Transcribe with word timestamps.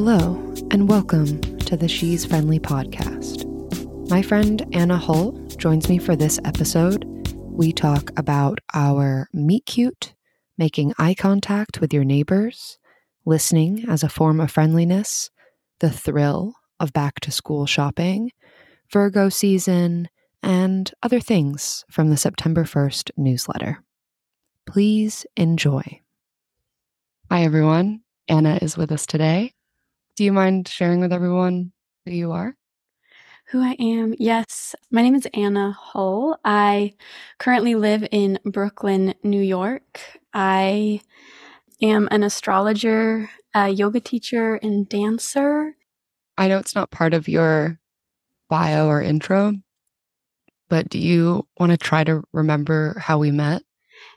Hello, 0.00 0.36
and 0.70 0.88
welcome 0.88 1.40
to 1.58 1.76
the 1.76 1.88
She's 1.88 2.24
Friendly 2.24 2.60
podcast. 2.60 3.44
My 4.08 4.22
friend 4.22 4.64
Anna 4.72 4.96
Hull 4.96 5.32
joins 5.56 5.88
me 5.88 5.98
for 5.98 6.14
this 6.14 6.38
episode. 6.44 7.04
We 7.34 7.72
talk 7.72 8.12
about 8.16 8.60
our 8.74 9.28
meet 9.32 9.66
cute, 9.66 10.14
making 10.56 10.94
eye 10.98 11.14
contact 11.14 11.80
with 11.80 11.92
your 11.92 12.04
neighbors, 12.04 12.78
listening 13.26 13.86
as 13.88 14.04
a 14.04 14.08
form 14.08 14.38
of 14.38 14.52
friendliness, 14.52 15.30
the 15.80 15.90
thrill 15.90 16.54
of 16.78 16.92
back 16.92 17.18
to 17.18 17.32
school 17.32 17.66
shopping, 17.66 18.30
Virgo 18.92 19.28
season, 19.28 20.08
and 20.44 20.92
other 21.02 21.18
things 21.18 21.84
from 21.90 22.10
the 22.10 22.16
September 22.16 22.62
1st 22.62 23.10
newsletter. 23.16 23.82
Please 24.64 25.26
enjoy. 25.36 26.02
Hi, 27.32 27.42
everyone. 27.42 28.02
Anna 28.28 28.60
is 28.62 28.76
with 28.76 28.92
us 28.92 29.04
today. 29.04 29.54
Do 30.18 30.24
you 30.24 30.32
mind 30.32 30.66
sharing 30.66 30.98
with 30.98 31.12
everyone 31.12 31.70
who 32.04 32.10
you 32.10 32.32
are? 32.32 32.56
Who 33.50 33.62
I 33.62 33.76
am? 33.78 34.16
Yes. 34.18 34.74
My 34.90 35.00
name 35.00 35.14
is 35.14 35.28
Anna 35.32 35.70
Hull. 35.70 36.40
I 36.44 36.94
currently 37.38 37.76
live 37.76 38.04
in 38.10 38.40
Brooklyn, 38.44 39.14
New 39.22 39.40
York. 39.40 40.00
I 40.34 41.02
am 41.80 42.08
an 42.10 42.24
astrologer, 42.24 43.30
a 43.54 43.68
yoga 43.68 44.00
teacher, 44.00 44.56
and 44.56 44.88
dancer. 44.88 45.76
I 46.36 46.48
know 46.48 46.58
it's 46.58 46.74
not 46.74 46.90
part 46.90 47.14
of 47.14 47.28
your 47.28 47.78
bio 48.48 48.88
or 48.88 49.00
intro, 49.00 49.52
but 50.68 50.88
do 50.88 50.98
you 50.98 51.46
want 51.60 51.70
to 51.70 51.78
try 51.78 52.02
to 52.02 52.24
remember 52.32 52.98
how 52.98 53.18
we 53.18 53.30
met? 53.30 53.62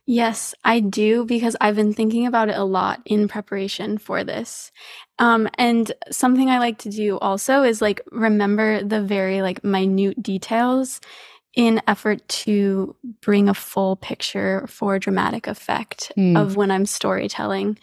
Yes, 0.08 0.56
I 0.64 0.80
do 0.80 1.26
because 1.26 1.56
I've 1.62 1.76
been 1.76 1.94
thinking 1.94 2.26
about 2.26 2.50
it 2.50 2.58
a 2.58 2.64
lot 2.64 3.02
in 3.06 3.28
preparation 3.28 3.98
for 3.98 4.24
this. 4.24 4.72
Um, 5.20 5.48
and 5.58 5.92
something 6.10 6.50
I 6.50 6.60
like 6.60 6.80
to 6.80 6.90
do 6.90 7.20
also 7.20 7.64
is 7.64 7.82
like 7.82 8.02
remember 8.12 8.84
the 8.84 9.02
very 9.02 9.42
like 9.42 9.64
minute 9.64 10.22
details 10.22 11.00
in 11.54 11.82
effort 11.88 12.28
to 12.28 12.96
bring 13.22 13.50
a 13.50 13.54
full 13.54 13.98
picture 13.98 14.66
for 14.68 14.98
dramatic 14.98 15.48
effect 15.48 16.12
mm. 16.18 16.38
of 16.38 16.56
when 16.56 16.72
I'm 16.72 16.86
storytelling. 16.86 17.78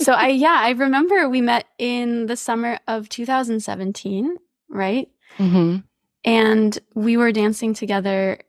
So 0.00 0.14
I 0.14 0.28
yeah, 0.28 0.56
I 0.58 0.70
remember 0.70 1.28
we 1.28 1.42
met 1.42 1.66
in 1.78 2.26
the 2.26 2.36
summer 2.36 2.78
of 2.88 3.08
2017, 3.10 4.36
right? 4.70 5.08
Mm-hmm. 5.38 5.78
And 6.24 6.78
we 6.94 7.16
were 7.16 7.32
dancing 7.32 7.74
together 7.74 8.40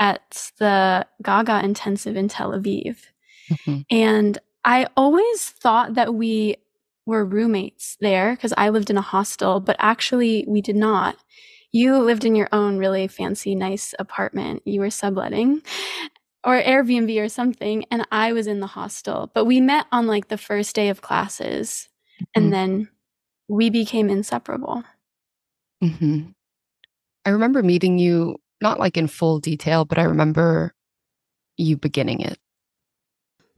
at 0.00 0.50
the 0.58 1.06
Gaga 1.22 1.62
Intensive 1.62 2.16
in 2.16 2.26
Tel 2.26 2.52
Aviv. 2.52 2.96
Mm-hmm. 3.50 3.80
And 3.90 4.38
I 4.64 4.88
always 4.96 5.50
thought 5.50 5.94
that 5.94 6.14
we 6.14 6.56
were 7.06 7.24
roommates 7.24 7.96
there 8.00 8.34
because 8.34 8.54
I 8.56 8.70
lived 8.70 8.90
in 8.90 8.96
a 8.96 9.02
hostel, 9.02 9.60
but 9.60 9.76
actually 9.78 10.44
we 10.48 10.60
did 10.60 10.76
not. 10.76 11.16
You 11.72 11.98
lived 11.98 12.24
in 12.24 12.34
your 12.34 12.48
own 12.50 12.78
really 12.78 13.06
fancy, 13.06 13.54
nice 13.54 13.94
apartment. 13.98 14.62
You 14.64 14.80
were 14.80 14.90
subletting 14.90 15.62
or 16.44 16.60
Airbnb 16.60 17.22
or 17.22 17.28
something, 17.28 17.84
and 17.90 18.06
I 18.10 18.32
was 18.32 18.46
in 18.46 18.60
the 18.60 18.66
hostel. 18.66 19.30
But 19.34 19.44
we 19.44 19.60
met 19.60 19.86
on 19.92 20.06
like 20.06 20.28
the 20.28 20.38
first 20.38 20.74
day 20.74 20.88
of 20.88 21.02
classes, 21.02 21.88
mm-hmm. 22.16 22.24
and 22.34 22.52
then 22.52 22.88
we 23.48 23.70
became 23.70 24.08
inseparable. 24.08 24.82
Mm-hmm. 25.82 26.30
I 27.24 27.30
remember 27.30 27.62
meeting 27.62 27.98
you 27.98 28.36
not 28.60 28.78
like 28.78 28.96
in 28.96 29.06
full 29.06 29.40
detail, 29.40 29.84
but 29.84 29.98
I 29.98 30.04
remember 30.04 30.74
you 31.56 31.76
beginning 31.76 32.20
it 32.20 32.38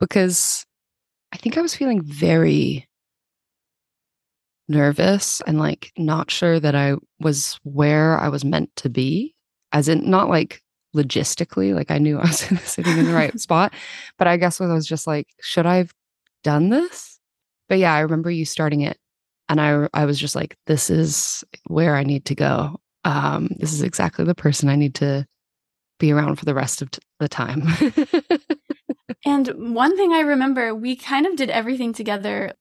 because 0.00 0.66
I 1.32 1.36
think 1.36 1.56
I 1.56 1.62
was 1.62 1.74
feeling 1.74 2.02
very 2.02 2.88
nervous 4.68 5.40
and 5.46 5.58
like 5.58 5.92
not 5.96 6.30
sure 6.30 6.58
that 6.58 6.74
I 6.74 6.94
was 7.20 7.58
where 7.62 8.18
I 8.18 8.28
was 8.28 8.44
meant 8.44 8.74
to 8.76 8.88
be, 8.88 9.34
as 9.72 9.88
in 9.88 10.08
not 10.08 10.28
like 10.28 10.62
logistically, 10.94 11.74
like 11.74 11.90
I 11.90 11.98
knew 11.98 12.18
I 12.18 12.22
was 12.22 12.40
sitting 12.40 12.98
in 12.98 13.06
the 13.06 13.14
right 13.14 13.38
spot, 13.40 13.72
but 14.18 14.26
I 14.26 14.36
guess 14.36 14.60
I 14.60 14.66
was 14.66 14.86
just 14.86 15.06
like, 15.06 15.28
should 15.40 15.66
I 15.66 15.76
have 15.76 15.92
done 16.42 16.68
this? 16.68 17.18
But 17.68 17.78
yeah, 17.78 17.94
I 17.94 18.00
remember 18.00 18.30
you 18.30 18.44
starting 18.44 18.80
it 18.82 18.98
and 19.48 19.60
I 19.60 19.88
I 19.94 20.04
was 20.04 20.18
just 20.18 20.34
like, 20.34 20.56
this 20.66 20.90
is 20.90 21.44
where 21.66 21.96
I 21.96 22.02
need 22.02 22.24
to 22.26 22.34
go 22.34 22.80
um, 23.04 23.48
this 23.58 23.72
is 23.72 23.82
exactly 23.82 24.24
the 24.24 24.34
person 24.34 24.68
I 24.68 24.76
need 24.76 24.94
to 24.96 25.26
be 25.98 26.12
around 26.12 26.36
for 26.36 26.44
the 26.44 26.54
rest 26.54 26.82
of 26.82 26.90
t- 26.90 27.00
the 27.18 27.28
time. 27.28 27.62
and 29.24 29.74
one 29.74 29.96
thing 29.96 30.12
I 30.12 30.20
remember, 30.20 30.74
we 30.74 30.96
kind 30.96 31.26
of 31.26 31.36
did 31.36 31.50
everything 31.50 31.92
together, 31.92 32.52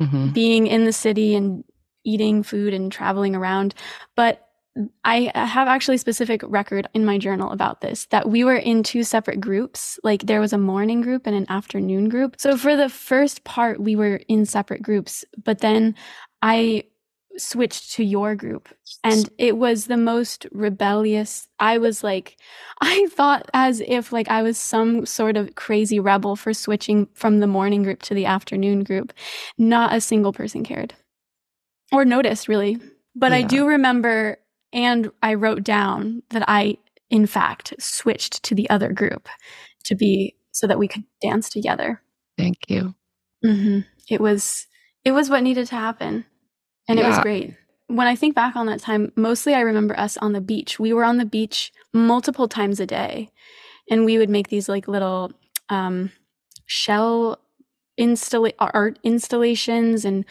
mm-hmm. 0.00 0.30
being 0.30 0.66
in 0.66 0.84
the 0.84 0.92
city 0.92 1.34
and 1.34 1.64
eating 2.04 2.42
food 2.42 2.72
and 2.72 2.90
traveling 2.90 3.34
around. 3.34 3.74
But 4.16 4.44
I 5.04 5.32
have 5.34 5.66
actually 5.66 5.96
specific 5.98 6.40
record 6.44 6.88
in 6.94 7.04
my 7.04 7.18
journal 7.18 7.50
about 7.50 7.80
this 7.80 8.06
that 8.06 8.28
we 8.28 8.44
were 8.44 8.56
in 8.56 8.82
two 8.82 9.02
separate 9.02 9.40
groups. 9.40 9.98
Like 10.04 10.22
there 10.22 10.40
was 10.40 10.52
a 10.52 10.58
morning 10.58 11.00
group 11.00 11.26
and 11.26 11.34
an 11.34 11.46
afternoon 11.48 12.08
group. 12.08 12.36
So 12.38 12.56
for 12.56 12.76
the 12.76 12.88
first 12.88 13.44
part, 13.44 13.80
we 13.80 13.96
were 13.96 14.20
in 14.28 14.46
separate 14.46 14.82
groups. 14.82 15.24
But 15.42 15.58
then 15.58 15.96
I 16.42 16.84
switched 17.38 17.92
to 17.92 18.04
your 18.04 18.34
group 18.34 18.68
and 19.04 19.28
it 19.38 19.56
was 19.56 19.86
the 19.86 19.96
most 19.96 20.46
rebellious. 20.52 21.48
I 21.58 21.78
was 21.78 22.02
like 22.02 22.36
i 22.80 23.06
thought 23.10 23.48
as 23.54 23.80
if 23.86 24.12
like 24.12 24.28
i 24.28 24.42
was 24.42 24.56
some 24.56 25.04
sort 25.06 25.36
of 25.36 25.54
crazy 25.54 25.98
rebel 25.98 26.36
for 26.36 26.52
switching 26.52 27.08
from 27.14 27.40
the 27.40 27.46
morning 27.46 27.82
group 27.82 28.02
to 28.02 28.14
the 28.14 28.26
afternoon 28.26 28.84
group. 28.84 29.12
Not 29.56 29.94
a 29.94 30.00
single 30.00 30.32
person 30.32 30.64
cared. 30.64 30.94
Or 31.92 32.04
noticed 32.04 32.48
really. 32.48 32.78
But 33.14 33.32
yeah. 33.32 33.38
i 33.38 33.42
do 33.42 33.66
remember 33.66 34.38
and 34.72 35.10
i 35.22 35.34
wrote 35.34 35.62
down 35.62 36.22
that 36.30 36.44
i 36.48 36.76
in 37.10 37.26
fact 37.26 37.74
switched 37.78 38.42
to 38.44 38.54
the 38.54 38.68
other 38.68 38.92
group 38.92 39.28
to 39.84 39.94
be 39.94 40.34
so 40.52 40.66
that 40.66 40.78
we 40.78 40.88
could 40.88 41.04
dance 41.22 41.48
together. 41.48 42.02
Thank 42.36 42.68
you. 42.68 42.94
Mm-hmm. 43.44 43.80
it 44.10 44.20
was 44.20 44.66
it 45.04 45.12
was 45.12 45.30
what 45.30 45.44
needed 45.44 45.68
to 45.68 45.76
happen 45.76 46.24
and 46.88 46.98
yeah. 46.98 47.06
it 47.06 47.08
was 47.08 47.18
great. 47.20 47.54
When 47.86 48.06
I 48.06 48.16
think 48.16 48.34
back 48.34 48.56
on 48.56 48.66
that 48.66 48.80
time, 48.80 49.12
mostly 49.16 49.54
I 49.54 49.60
remember 49.60 49.98
us 49.98 50.16
on 50.18 50.32
the 50.32 50.40
beach. 50.40 50.78
We 50.78 50.92
were 50.92 51.04
on 51.04 51.16
the 51.16 51.24
beach 51.24 51.72
multiple 51.92 52.48
times 52.48 52.80
a 52.80 52.86
day, 52.86 53.30
and 53.90 54.04
we 54.04 54.18
would 54.18 54.28
make 54.28 54.48
these 54.48 54.68
like 54.68 54.88
little 54.88 55.32
um, 55.68 56.10
shell 56.66 57.38
installa- 57.98 58.54
art 58.58 58.98
installations 59.02 60.04
and 60.04 60.24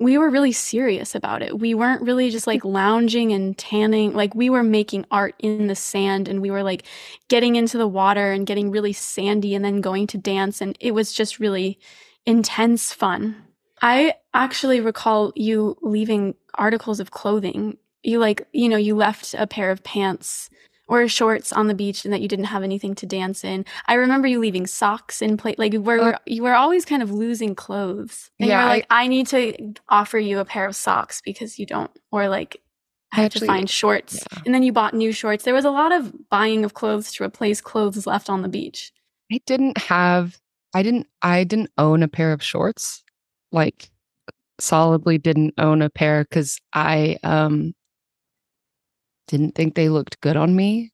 we 0.00 0.16
were 0.16 0.30
really 0.30 0.52
serious 0.52 1.14
about 1.14 1.42
it. 1.42 1.58
We 1.58 1.74
weren't 1.74 2.00
really 2.00 2.30
just 2.30 2.46
like 2.46 2.64
lounging 2.64 3.32
and 3.32 3.56
tanning. 3.56 4.14
Like 4.14 4.34
we 4.34 4.48
were 4.50 4.62
making 4.62 5.04
art 5.10 5.34
in 5.38 5.66
the 5.66 5.76
sand 5.76 6.26
and 6.26 6.40
we 6.40 6.50
were 6.50 6.62
like 6.62 6.84
getting 7.28 7.54
into 7.54 7.76
the 7.76 7.86
water 7.86 8.32
and 8.32 8.46
getting 8.46 8.70
really 8.70 8.94
sandy 8.94 9.54
and 9.54 9.64
then 9.64 9.82
going 9.82 10.06
to 10.08 10.18
dance. 10.18 10.62
And 10.62 10.76
it 10.80 10.92
was 10.92 11.12
just 11.12 11.38
really 11.38 11.78
intense 12.24 12.92
fun. 12.92 13.36
I 13.82 14.14
actually 14.34 14.80
recall 14.80 15.32
you 15.36 15.76
leaving 15.82 16.34
articles 16.54 17.00
of 17.00 17.10
clothing. 17.10 17.78
You 18.02 18.18
like, 18.18 18.46
you 18.52 18.68
know, 18.68 18.76
you 18.76 18.94
left 18.94 19.34
a 19.34 19.46
pair 19.46 19.70
of 19.70 19.82
pants 19.82 20.50
or 20.88 21.06
shorts 21.06 21.52
on 21.52 21.68
the 21.68 21.74
beach 21.74 22.04
and 22.04 22.12
that 22.12 22.20
you 22.20 22.28
didn't 22.28 22.46
have 22.46 22.62
anything 22.62 22.94
to 22.96 23.06
dance 23.06 23.44
in. 23.44 23.64
I 23.86 23.94
remember 23.94 24.26
you 24.26 24.40
leaving 24.40 24.66
socks 24.66 25.22
in 25.22 25.36
place. 25.36 25.56
Like 25.56 25.74
where 25.74 26.14
uh, 26.14 26.18
you 26.26 26.42
were 26.42 26.54
always 26.54 26.84
kind 26.84 27.02
of 27.02 27.10
losing 27.12 27.54
clothes. 27.54 28.30
And 28.40 28.48
yeah, 28.48 28.66
like, 28.66 28.86
I, 28.90 29.04
I, 29.04 29.06
need 29.06 29.28
to 29.28 29.74
offer 29.88 30.18
you 30.18 30.40
a 30.40 30.44
pair 30.44 30.66
of 30.66 30.74
socks 30.74 31.22
because 31.24 31.58
you 31.58 31.66
don't, 31.66 31.90
or 32.10 32.28
like 32.28 32.60
I 33.12 33.22
have 33.22 33.32
to 33.34 33.46
find 33.46 33.70
shorts. 33.70 34.14
Yeah. 34.32 34.42
And 34.44 34.54
then 34.54 34.62
you 34.62 34.72
bought 34.72 34.94
new 34.94 35.12
shorts. 35.12 35.44
There 35.44 35.54
was 35.54 35.64
a 35.64 35.70
lot 35.70 35.92
of 35.92 36.28
buying 36.28 36.64
of 36.64 36.74
clothes 36.74 37.12
to 37.12 37.24
replace 37.24 37.60
clothes 37.60 38.06
left 38.06 38.28
on 38.28 38.42
the 38.42 38.48
beach. 38.48 38.92
I 39.32 39.40
didn't 39.46 39.78
have 39.78 40.38
I 40.74 40.82
didn't 40.82 41.06
I 41.22 41.44
didn't 41.44 41.70
own 41.78 42.02
a 42.02 42.08
pair 42.08 42.32
of 42.32 42.42
shorts 42.42 43.04
like 43.52 43.90
solidly 44.58 45.18
didn't 45.18 45.54
own 45.58 45.82
a 45.82 45.90
pair 45.90 46.24
because 46.24 46.60
I 46.72 47.18
um 47.22 47.74
didn't 49.28 49.54
think 49.54 49.74
they 49.74 49.88
looked 49.88 50.20
good 50.20 50.36
on 50.36 50.54
me. 50.54 50.92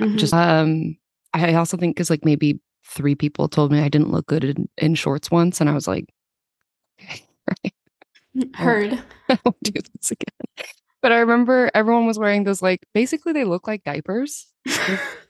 Mm-hmm. 0.00 0.16
Just 0.16 0.34
um 0.34 0.96
I 1.34 1.54
also 1.54 1.76
think 1.76 1.96
because 1.96 2.10
like 2.10 2.24
maybe 2.24 2.60
three 2.84 3.14
people 3.14 3.48
told 3.48 3.72
me 3.72 3.80
I 3.80 3.88
didn't 3.88 4.10
look 4.10 4.26
good 4.26 4.44
in, 4.44 4.68
in 4.78 4.94
shorts 4.94 5.30
once, 5.30 5.60
and 5.60 5.68
I 5.68 5.74
was 5.74 5.88
like, 5.88 6.06
okay, 7.00 7.22
right. 7.64 8.56
Heard. 8.56 9.02
I 9.28 9.38
won't 9.44 9.62
do 9.62 9.72
this 9.72 10.10
again. 10.10 10.66
But 11.02 11.12
I 11.12 11.18
remember 11.18 11.70
everyone 11.74 12.06
was 12.06 12.18
wearing 12.18 12.44
those 12.44 12.62
like 12.62 12.84
basically 12.94 13.32
they 13.32 13.44
look 13.44 13.66
like 13.66 13.84
diapers. 13.84 14.46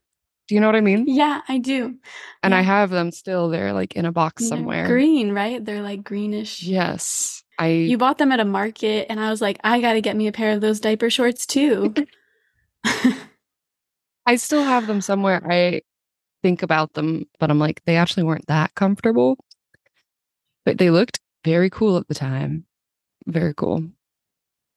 Do 0.49 0.55
you 0.55 0.61
know 0.61 0.69
what 0.69 0.77
I 0.77 0.81
mean? 0.81 1.07
Yeah, 1.09 1.41
I 1.49 1.59
do. 1.59 1.97
And 2.43 2.53
yeah. 2.53 2.59
I 2.59 2.63
have 2.63 2.91
them 2.91 3.11
still. 3.11 3.49
They're 3.49 3.73
like 3.73 3.95
in 3.95 4.05
a 4.05 4.13
box 4.13 4.43
They're 4.43 4.51
somewhere. 4.51 4.87
green, 4.87 5.33
right? 5.33 5.65
They're 5.65 5.83
like 5.83 6.05
greenish. 6.05 6.63
Yes. 6.63 7.43
I 7.59 7.69
You 7.69 7.99
bought 7.99 8.19
them 8.19 8.33
at 8.33 8.41
a 8.41 8.45
market 8.45 9.07
and 9.09 9.19
I 9.19 9.31
was 9.31 9.41
like, 9.41 9.59
I 9.65 9.81
got 9.81 9.95
to 9.95 10.01
get 10.01 10.17
me 10.17 10.27
a 10.29 10.33
pair 10.33 10.53
of 10.53 10.61
those 10.61 10.79
diaper 10.79 11.11
shorts 11.11 11.47
too. 11.47 11.95
I 14.27 14.37
still 14.37 14.63
have 14.63 14.87
them 14.87 15.01
somewhere. 15.01 15.41
I 15.49 15.83
think 16.43 16.63
about 16.63 16.93
them, 16.95 17.27
but 17.41 17.51
I'm 17.51 17.59
like, 17.59 17.83
they 17.85 17.97
actually 17.97 18.25
weren't 18.25 18.47
that 18.47 18.75
comfortable. 18.75 19.39
But 20.65 20.79
they 20.79 20.91
looked 20.91 21.21
very 21.45 21.71
cool 21.71 21.97
at 21.97 22.09
the 22.09 22.15
time. 22.15 22.67
Very 23.27 23.55
cool. 23.55 23.85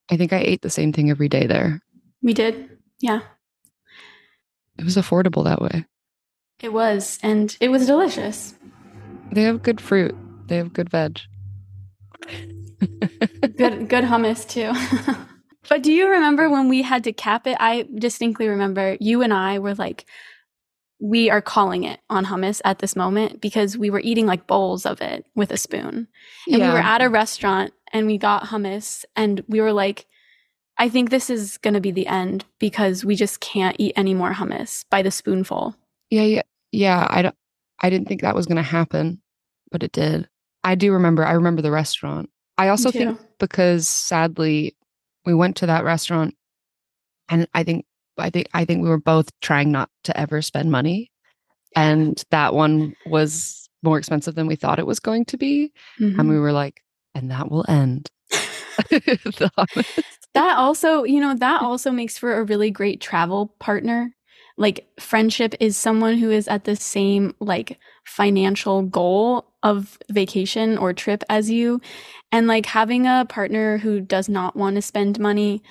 I 0.09 0.17
think 0.17 0.33
I 0.33 0.39
ate 0.39 0.61
the 0.61 0.69
same 0.69 0.93
thing 0.93 1.09
every 1.09 1.29
day 1.29 1.45
there. 1.45 1.81
We 2.21 2.33
did. 2.33 2.77
Yeah. 2.99 3.21
It 4.79 4.85
was 4.85 4.95
affordable 4.95 5.43
that 5.43 5.61
way. 5.61 5.85
It 6.61 6.73
was, 6.73 7.19
and 7.21 7.55
it 7.59 7.69
was 7.69 7.85
delicious. 7.85 8.55
They 9.31 9.43
have 9.43 9.61
good 9.61 9.79
fruit. 9.79 10.15
They 10.47 10.57
have 10.57 10.73
good 10.73 10.89
veg. 10.89 11.19
good 13.57 13.89
good 13.89 14.05
hummus 14.05 14.47
too. 14.47 14.73
but 15.69 15.83
do 15.83 15.91
you 15.91 16.07
remember 16.07 16.49
when 16.49 16.69
we 16.69 16.81
had 16.81 17.03
to 17.03 17.13
cap 17.13 17.45
it? 17.45 17.57
I 17.59 17.87
distinctly 17.93 18.47
remember 18.47 18.97
you 18.99 19.21
and 19.21 19.33
I 19.33 19.59
were 19.59 19.75
like 19.75 20.05
we 21.01 21.29
are 21.29 21.41
calling 21.41 21.83
it 21.83 21.99
on 22.09 22.25
hummus 22.25 22.61
at 22.65 22.79
this 22.79 22.95
moment 22.95 23.39
because 23.39 23.77
we 23.77 23.89
were 23.89 24.01
eating 24.01 24.25
like 24.25 24.47
bowls 24.47 24.85
of 24.85 25.01
it 25.01 25.25
with 25.33 25.51
a 25.51 25.57
spoon. 25.57 26.07
And 26.47 26.57
yeah. 26.57 26.67
we 26.67 26.73
were 26.73 26.79
at 26.79 27.01
a 27.01 27.09
restaurant 27.09 27.73
and 27.93 28.05
we 28.05 28.17
got 28.17 28.43
hummus 28.43 29.05
and 29.15 29.41
we 29.47 29.61
were 29.61 29.71
like, 29.71 30.07
I 30.79 30.87
think 30.87 31.09
this 31.09 31.29
is 31.29 31.57
going 31.57 31.73
to 31.73 31.81
be 31.81 31.91
the 31.91 32.07
end 32.07 32.45
because 32.57 33.03
we 33.03 33.15
just 33.15 33.41
can't 33.41 33.75
eat 33.77 33.93
any 33.97 34.13
more 34.13 34.33
hummus 34.33 34.85
by 34.89 35.01
the 35.01 35.11
spoonful. 35.11 35.75
Yeah, 36.09 36.23
yeah. 36.23 36.41
Yeah, 36.71 37.05
I 37.09 37.21
don't 37.21 37.35
I 37.81 37.89
didn't 37.89 38.07
think 38.07 38.21
that 38.21 38.35
was 38.35 38.45
going 38.45 38.57
to 38.57 38.63
happen, 38.63 39.21
but 39.71 39.83
it 39.83 39.91
did. 39.91 40.27
I 40.63 40.75
do 40.75 40.93
remember 40.93 41.25
I 41.25 41.33
remember 41.33 41.61
the 41.61 41.71
restaurant. 41.71 42.29
I 42.57 42.69
also 42.69 42.91
think 42.91 43.19
because 43.39 43.87
sadly 43.87 44.75
we 45.25 45.33
went 45.33 45.57
to 45.57 45.65
that 45.67 45.83
restaurant 45.83 46.35
and 47.29 47.47
I 47.53 47.63
think 47.63 47.85
I 48.17 48.29
think 48.29 48.47
I 48.53 48.65
think 48.65 48.83
we 48.83 48.89
were 48.89 48.99
both 48.99 49.29
trying 49.41 49.71
not 49.71 49.89
to 50.05 50.17
ever 50.17 50.41
spend 50.41 50.71
money. 50.71 51.11
And 51.75 52.23
that 52.31 52.53
one 52.53 52.95
was 53.05 53.69
more 53.83 53.97
expensive 53.97 54.35
than 54.35 54.47
we 54.47 54.55
thought 54.55 54.79
it 54.79 54.87
was 54.87 54.99
going 54.99 55.25
to 55.25 55.37
be. 55.37 55.71
Mm-hmm. 55.99 56.19
And 56.19 56.29
we 56.29 56.35
mm-hmm. 56.35 56.43
were 56.43 56.51
like, 56.51 56.81
and 57.15 57.31
that 57.31 57.49
will 57.49 57.65
end. 57.67 58.09
that 60.33 60.57
also, 60.57 61.03
you 61.03 61.19
know, 61.19 61.35
that 61.35 61.61
also 61.61 61.91
makes 61.91 62.17
for 62.17 62.33
a 62.39 62.43
really 62.43 62.71
great 62.71 63.01
travel 63.01 63.47
partner. 63.59 64.13
Like 64.57 64.87
friendship 64.99 65.55
is 65.59 65.77
someone 65.77 66.17
who 66.17 66.31
is 66.31 66.47
at 66.47 66.65
the 66.65 66.75
same 66.75 67.33
like 67.39 67.79
financial 68.05 68.81
goal 68.83 69.45
of 69.63 69.97
vacation 70.09 70.77
or 70.77 70.93
trip 70.93 71.23
as 71.29 71.49
you. 71.49 71.79
And 72.31 72.47
like 72.47 72.65
having 72.65 73.07
a 73.07 73.25
partner 73.27 73.77
who 73.77 74.01
does 74.01 74.27
not 74.29 74.55
want 74.55 74.75
to 74.75 74.81
spend 74.81 75.19
money 75.19 75.61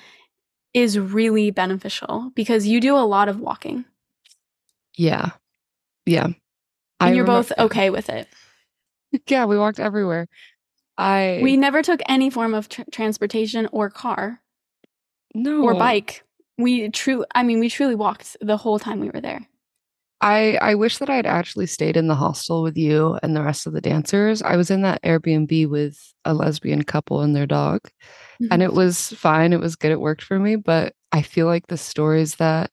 is 0.73 0.99
really 0.99 1.51
beneficial 1.51 2.31
because 2.35 2.67
you 2.67 2.79
do 2.81 2.95
a 2.95 3.05
lot 3.05 3.29
of 3.29 3.39
walking. 3.39 3.85
Yeah. 4.97 5.31
Yeah. 6.05 6.25
And 6.25 6.35
I 6.99 7.11
you're 7.13 7.23
remember- 7.23 7.47
both 7.49 7.59
okay 7.59 7.89
with 7.89 8.09
it. 8.09 8.27
yeah, 9.27 9.45
we 9.45 9.57
walked 9.57 9.79
everywhere. 9.79 10.27
I 10.97 11.39
We 11.41 11.55
never 11.57 11.81
took 11.81 12.01
any 12.09 12.29
form 12.29 12.53
of 12.53 12.67
tr- 12.69 12.81
transportation 12.91 13.67
or 13.71 13.89
car. 13.89 14.41
No. 15.33 15.63
Or 15.63 15.73
bike. 15.73 16.23
We 16.57 16.89
true 16.89 17.25
I 17.35 17.43
mean 17.43 17.59
we 17.59 17.69
truly 17.69 17.95
walked 17.95 18.35
the 18.41 18.57
whole 18.57 18.79
time 18.79 18.99
we 18.99 19.09
were 19.09 19.21
there. 19.21 19.47
I 20.21 20.57
I 20.61 20.75
wish 20.75 20.97
that 20.97 21.09
I 21.09 21.15
had 21.15 21.25
actually 21.25 21.67
stayed 21.67 21.95
in 21.95 22.07
the 22.07 22.15
hostel 22.15 22.61
with 22.61 22.77
you 22.77 23.17
and 23.23 23.35
the 23.35 23.43
rest 23.43 23.65
of 23.65 23.73
the 23.73 23.81
dancers. 23.81 24.41
I 24.41 24.57
was 24.57 24.69
in 24.69 24.81
that 24.81 25.01
Airbnb 25.03 25.69
with 25.69 26.13
a 26.25 26.33
lesbian 26.33 26.83
couple 26.83 27.21
and 27.21 27.35
their 27.35 27.47
dog. 27.47 27.81
Mm-hmm. 28.41 28.47
And 28.51 28.63
it 28.63 28.73
was 28.73 29.09
fine. 29.13 29.53
It 29.53 29.61
was 29.61 29.75
good. 29.75 29.91
It 29.91 30.01
worked 30.01 30.21
for 30.21 30.39
me, 30.39 30.55
but 30.57 30.93
I 31.11 31.21
feel 31.21 31.45
like 31.45 31.67
the 31.67 31.77
stories 31.77 32.35
that 32.35 32.71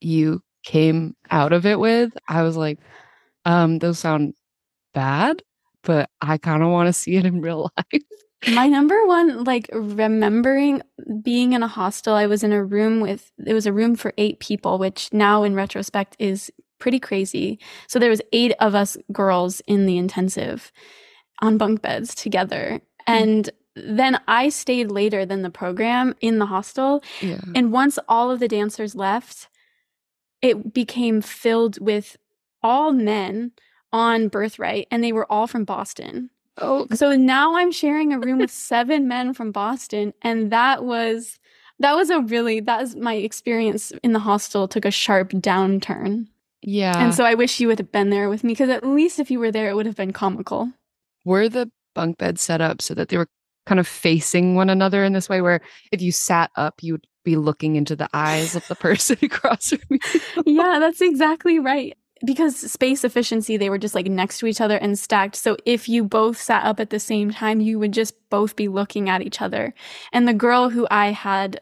you 0.00 0.42
came 0.64 1.16
out 1.30 1.52
of 1.52 1.64
it 1.64 1.78
with, 1.78 2.12
I 2.28 2.42
was 2.42 2.56
like, 2.56 2.78
um, 3.44 3.78
those 3.78 3.98
sound 3.98 4.34
bad, 4.92 5.42
but 5.84 6.10
I 6.20 6.38
kind 6.38 6.62
of 6.62 6.70
want 6.70 6.88
to 6.88 6.92
see 6.92 7.16
it 7.16 7.24
in 7.24 7.40
real 7.40 7.70
life. 7.78 8.02
My 8.52 8.68
number 8.68 9.06
one, 9.06 9.44
like 9.44 9.68
remembering 9.72 10.82
being 11.22 11.52
in 11.52 11.62
a 11.62 11.68
hostel, 11.68 12.14
I 12.14 12.26
was 12.26 12.44
in 12.44 12.52
a 12.52 12.64
room 12.64 13.00
with, 13.00 13.32
it 13.44 13.54
was 13.54 13.66
a 13.66 13.72
room 13.72 13.96
for 13.96 14.12
eight 14.18 14.40
people, 14.40 14.78
which 14.78 15.12
now 15.12 15.42
in 15.42 15.54
retrospect 15.54 16.16
is 16.18 16.50
pretty 16.78 17.00
crazy. 17.00 17.58
So 17.88 17.98
there 17.98 18.10
was 18.10 18.22
eight 18.32 18.52
of 18.60 18.74
us 18.74 18.96
girls 19.12 19.60
in 19.66 19.86
the 19.86 19.98
intensive 19.98 20.72
on 21.42 21.58
bunk 21.58 21.82
beds 21.82 22.14
together. 22.14 22.80
Hmm. 23.06 23.12
And 23.12 23.50
then 23.74 24.20
I 24.26 24.48
stayed 24.48 24.90
later 24.90 25.26
than 25.26 25.42
the 25.42 25.50
program 25.50 26.14
in 26.20 26.38
the 26.38 26.46
hostel. 26.46 27.02
Yeah. 27.20 27.40
And 27.54 27.72
once 27.72 27.98
all 28.08 28.30
of 28.30 28.40
the 28.40 28.48
dancers 28.48 28.94
left, 28.94 29.48
it 30.40 30.72
became 30.72 31.20
filled 31.20 31.80
with 31.80 32.16
all 32.62 32.92
men 32.92 33.52
on 33.92 34.28
birthright 34.28 34.86
and 34.90 35.02
they 35.02 35.12
were 35.12 35.30
all 35.30 35.46
from 35.46 35.64
Boston. 35.64 36.30
Oh, 36.58 36.86
so 36.94 37.16
now 37.16 37.56
I'm 37.56 37.70
sharing 37.70 38.12
a 38.12 38.18
room 38.18 38.38
with 38.38 38.50
seven 38.50 39.08
men 39.08 39.34
from 39.34 39.52
Boston, 39.52 40.14
and 40.22 40.50
that 40.50 40.84
was 40.84 41.38
that 41.78 41.94
was 41.94 42.08
a 42.10 42.20
really 42.20 42.60
that 42.60 42.80
was 42.80 42.96
my 42.96 43.14
experience 43.14 43.92
in 44.02 44.12
the 44.12 44.18
hostel 44.18 44.66
took 44.66 44.84
a 44.84 44.90
sharp 44.90 45.30
downturn. 45.30 46.28
Yeah, 46.62 46.98
and 47.02 47.14
so 47.14 47.24
I 47.24 47.34
wish 47.34 47.60
you 47.60 47.68
would 47.68 47.78
have 47.78 47.92
been 47.92 48.10
there 48.10 48.30
with 48.30 48.42
me 48.42 48.54
because 48.54 48.70
at 48.70 48.86
least 48.86 49.18
if 49.18 49.30
you 49.30 49.38
were 49.38 49.52
there, 49.52 49.68
it 49.68 49.74
would 49.74 49.86
have 49.86 49.96
been 49.96 50.12
comical. 50.12 50.72
Were 51.24 51.48
the 51.48 51.70
bunk 51.94 52.18
beds 52.18 52.42
set 52.42 52.60
up 52.60 52.80
so 52.80 52.94
that 52.94 53.08
they 53.08 53.18
were 53.18 53.28
kind 53.66 53.80
of 53.80 53.86
facing 53.86 54.54
one 54.54 54.70
another 54.70 55.04
in 55.04 55.12
this 55.12 55.28
way, 55.28 55.40
where 55.42 55.60
if 55.92 56.00
you 56.00 56.12
sat 56.12 56.50
up, 56.56 56.76
you'd 56.82 57.06
be 57.24 57.36
looking 57.36 57.76
into 57.76 57.96
the 57.96 58.08
eyes 58.14 58.54
of 58.56 58.66
the 58.68 58.74
person 58.76 59.18
across 59.22 59.70
from 59.70 59.80
you? 59.90 59.98
yeah, 60.46 60.78
that's 60.78 61.02
exactly 61.02 61.58
right 61.58 61.96
because 62.24 62.56
space 62.70 63.04
efficiency, 63.04 63.56
they 63.56 63.70
were 63.70 63.78
just 63.78 63.94
like 63.94 64.06
next 64.06 64.38
to 64.38 64.46
each 64.46 64.60
other 64.60 64.76
and 64.76 64.98
stacked. 64.98 65.36
So 65.36 65.56
if 65.64 65.88
you 65.88 66.04
both 66.04 66.40
sat 66.40 66.64
up 66.64 66.80
at 66.80 66.90
the 66.90 67.00
same 67.00 67.30
time, 67.30 67.60
you 67.60 67.78
would 67.78 67.92
just 67.92 68.14
both 68.30 68.56
be 68.56 68.68
looking 68.68 69.08
at 69.08 69.22
each 69.22 69.42
other. 69.42 69.74
And 70.12 70.26
the 70.26 70.34
girl 70.34 70.70
who 70.70 70.86
I 70.90 71.12
had 71.12 71.60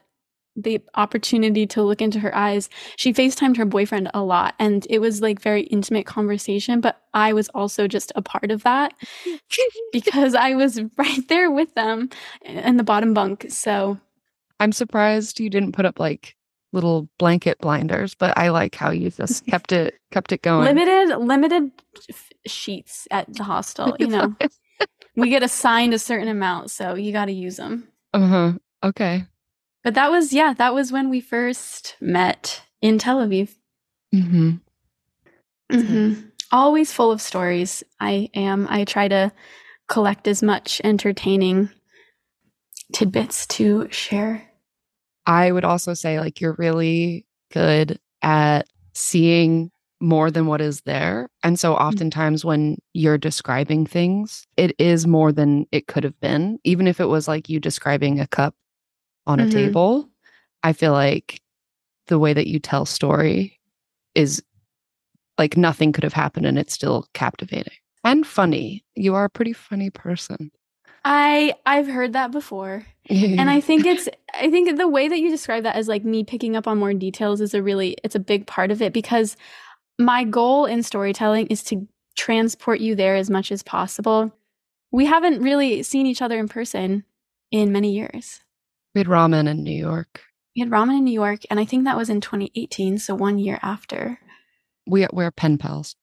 the 0.55 0.81
opportunity 0.95 1.67
to 1.67 1.83
look 1.83 2.01
into 2.01 2.19
her 2.19 2.33
eyes, 2.33 2.69
she 2.95 3.13
FaceTimed 3.13 3.57
her 3.57 3.65
boyfriend 3.65 4.09
a 4.13 4.23
lot. 4.23 4.55
And 4.57 4.87
it 4.89 4.99
was 4.99 5.21
like 5.21 5.41
very 5.41 5.63
intimate 5.63 6.05
conversation, 6.05 6.79
but 6.79 7.01
I 7.13 7.33
was 7.33 7.49
also 7.49 7.87
just 7.87 8.13
a 8.15 8.21
part 8.21 8.51
of 8.51 8.63
that 8.63 8.93
because 9.91 10.33
I 10.33 10.55
was 10.55 10.79
right 10.97 11.27
there 11.27 11.51
with 11.51 11.73
them 11.75 12.09
in 12.43 12.77
the 12.77 12.83
bottom 12.83 13.13
bunk. 13.13 13.47
So 13.49 13.99
I'm 14.59 14.71
surprised 14.71 15.39
you 15.39 15.49
didn't 15.49 15.73
put 15.73 15.85
up 15.85 15.99
like 15.99 16.35
little 16.75 17.09
blanket 17.17 17.57
blinders, 17.59 18.13
but 18.13 18.37
I 18.37 18.49
like 18.49 18.75
how 18.75 18.91
you 18.91 19.09
just 19.09 19.45
kept 19.47 19.71
it 19.71 19.95
kept 20.11 20.31
it 20.31 20.43
going. 20.43 20.65
Limited 20.65 21.17
limited 21.17 21.71
sheets 22.45 23.07
at 23.09 23.33
the 23.33 23.43
hostel, 23.43 23.95
you 23.99 24.07
know. 24.07 24.35
we 25.15 25.29
get 25.29 25.41
assigned 25.43 25.93
a 25.93 25.99
certain 25.99 26.27
amount, 26.27 26.69
so 26.69 26.93
you 26.95 27.11
got 27.11 27.25
to 27.25 27.31
use 27.31 27.57
them. 27.57 27.87
Uh-huh. 28.13 28.53
Okay. 28.83 29.25
But 29.83 29.95
that 29.95 30.11
was 30.11 30.33
yeah, 30.33 30.53
that 30.53 30.73
was 30.73 30.91
when 30.91 31.09
we 31.09 31.21
first 31.21 31.95
met 31.99 32.61
in 32.81 32.99
Tel 32.99 33.19
Aviv. 33.19 33.55
Mhm. 34.13 34.59
Mhm. 35.71 36.31
Always 36.51 36.91
full 36.93 37.11
of 37.11 37.21
stories. 37.21 37.83
I 37.99 38.29
am. 38.33 38.67
I 38.69 38.83
try 38.83 39.07
to 39.07 39.31
collect 39.87 40.27
as 40.27 40.43
much 40.43 40.81
entertaining 40.83 41.69
tidbits 42.93 43.47
to 43.47 43.87
share 43.91 44.51
I 45.25 45.51
would 45.51 45.65
also 45.65 45.93
say 45.93 46.19
like 46.19 46.39
you're 46.39 46.55
really 46.57 47.25
good 47.51 47.99
at 48.21 48.67
seeing 48.93 49.71
more 49.99 50.29
than 50.29 50.45
what 50.45 50.61
is 50.61 50.81
there. 50.81 51.29
And 51.43 51.59
so 51.59 51.73
mm. 51.73 51.79
oftentimes 51.79 52.43
when 52.43 52.77
you're 52.93 53.17
describing 53.17 53.85
things, 53.85 54.45
it 54.57 54.75
is 54.77 55.07
more 55.07 55.31
than 55.31 55.65
it 55.71 55.87
could 55.87 56.03
have 56.03 56.19
been. 56.19 56.59
Even 56.63 56.87
if 56.87 56.99
it 56.99 57.05
was 57.05 57.27
like 57.27 57.49
you 57.49 57.59
describing 57.59 58.19
a 58.19 58.27
cup 58.27 58.55
on 59.25 59.39
a 59.39 59.43
mm-hmm. 59.43 59.51
table, 59.51 60.09
I 60.63 60.73
feel 60.73 60.91
like 60.91 61.41
the 62.07 62.19
way 62.19 62.33
that 62.33 62.47
you 62.47 62.59
tell 62.59 62.85
story 62.85 63.59
is 64.13 64.43
like 65.37 65.57
nothing 65.57 65.91
could 65.91 66.03
have 66.03 66.13
happened 66.13 66.45
and 66.45 66.57
it's 66.57 66.73
still 66.73 67.07
captivating 67.13 67.73
and 68.05 68.25
funny. 68.25 68.85
You 68.95 69.15
are 69.15 69.25
a 69.25 69.29
pretty 69.29 69.53
funny 69.53 69.89
person. 69.89 70.51
I 71.05 71.53
I've 71.67 71.87
heard 71.87 72.13
that 72.13 72.31
before. 72.31 72.85
and 73.09 73.49
I 73.49 73.61
think 73.67 73.85
it's 73.85 74.09
I 74.33 74.49
think 74.49 74.75
the 74.75 74.87
way 74.87 75.07
that 75.07 75.19
you 75.19 75.29
describe 75.29 75.63
that 75.63 75.75
as 75.75 75.87
like 75.87 76.03
me 76.03 76.23
picking 76.23 76.55
up 76.55 76.67
on 76.67 76.79
more 76.79 76.93
details 76.93 77.39
is 77.39 77.53
a 77.53 77.61
really 77.61 77.95
it's 78.03 78.15
a 78.15 78.19
big 78.19 78.47
part 78.47 78.71
of 78.71 78.81
it 78.81 78.91
because 78.91 79.37
my 79.97 80.23
goal 80.23 80.65
in 80.65 80.83
storytelling 80.83 81.47
is 81.47 81.63
to 81.65 81.87
transport 82.17 82.79
you 82.79 82.95
there 82.95 83.15
as 83.15 83.29
much 83.29 83.51
as 83.51 83.61
possible. 83.63 84.33
We 84.91 85.05
haven't 85.05 85.41
really 85.41 85.83
seen 85.83 86.07
each 86.07 86.21
other 86.21 86.39
in 86.39 86.47
person 86.47 87.03
in 87.51 87.71
many 87.71 87.93
years. 87.93 88.41
We 88.93 88.99
had 88.99 89.07
ramen 89.07 89.47
in 89.47 89.63
New 89.63 89.77
York. 89.77 90.21
We 90.55 90.61
had 90.61 90.69
ramen 90.69 90.97
in 90.97 91.03
New 91.03 91.13
York, 91.13 91.41
and 91.49 91.59
I 91.59 91.65
think 91.65 91.83
that 91.83 91.97
was 91.97 92.09
in 92.09 92.21
2018, 92.21 92.97
so 92.97 93.13
one 93.13 93.37
year 93.37 93.59
after. 93.61 94.19
We 94.87 95.05
we're 95.11 95.31
pen 95.31 95.57
pals. 95.57 95.95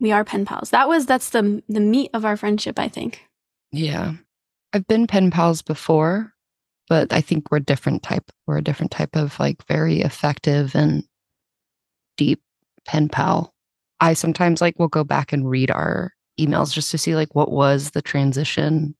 We 0.00 0.12
are 0.12 0.24
pen 0.24 0.46
pals. 0.46 0.70
That 0.70 0.88
was 0.88 1.06
that's 1.06 1.30
the 1.30 1.62
the 1.68 1.80
meat 1.80 2.10
of 2.14 2.24
our 2.24 2.36
friendship, 2.36 2.78
I 2.78 2.88
think. 2.88 3.27
Yeah. 3.72 4.14
I've 4.72 4.86
been 4.86 5.06
pen 5.06 5.30
pals 5.30 5.62
before, 5.62 6.32
but 6.88 7.12
I 7.12 7.20
think 7.20 7.50
we're 7.50 7.60
different 7.60 8.02
type. 8.02 8.30
We're 8.46 8.58
a 8.58 8.62
different 8.62 8.92
type 8.92 9.16
of 9.16 9.38
like 9.38 9.66
very 9.66 10.00
effective 10.00 10.74
and 10.74 11.04
deep 12.16 12.40
pen 12.86 13.08
pal. 13.08 13.54
I 14.00 14.14
sometimes 14.14 14.60
like 14.60 14.78
will 14.78 14.88
go 14.88 15.04
back 15.04 15.32
and 15.32 15.48
read 15.48 15.70
our 15.70 16.12
emails 16.38 16.72
just 16.72 16.90
to 16.92 16.98
see 16.98 17.14
like 17.14 17.34
what 17.34 17.50
was 17.50 17.90
the 17.90 18.02
transition 18.02 18.94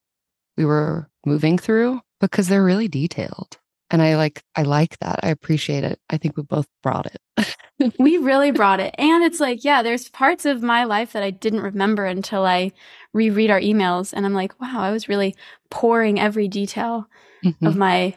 we 0.57 0.65
were 0.65 1.09
moving 1.25 1.57
through 1.59 2.01
because 2.21 2.49
they're 2.49 2.65
really 2.65 2.89
detailed. 2.89 3.59
And 3.91 4.03
I 4.03 4.17
like 4.17 4.43
I 4.57 4.63
like 4.63 4.99
that. 4.99 5.21
I 5.23 5.29
appreciate 5.29 5.85
it. 5.85 5.99
I 6.11 6.19
think 6.19 6.37
we 6.37 6.43
both 6.43 6.67
brought 6.83 7.07
it. 7.07 7.19
we 7.99 8.19
really 8.19 8.51
brought 8.51 8.81
it. 8.81 8.95
And 8.99 9.25
it's 9.25 9.41
like, 9.41 9.65
yeah, 9.65 9.83
there's 9.83 10.09
parts 10.09 10.45
of 10.45 10.63
my 10.63 10.85
life 10.85 11.13
that 11.13 11.23
I 11.23 11.31
didn't 11.31 11.61
remember 11.61 12.05
until 12.05 12.45
I 12.45 12.73
reread 13.13 13.51
our 13.51 13.61
emails 13.61 14.13
and 14.13 14.27
I'm 14.27 14.35
like, 14.35 14.61
wow, 14.61 14.81
I 14.81 14.91
was 14.91 15.09
really 15.09 15.35
pouring 15.71 16.21
every 16.21 16.49
detail 16.49 17.09
mm-hmm. 17.45 17.67
of 17.67 17.77
my 17.77 18.15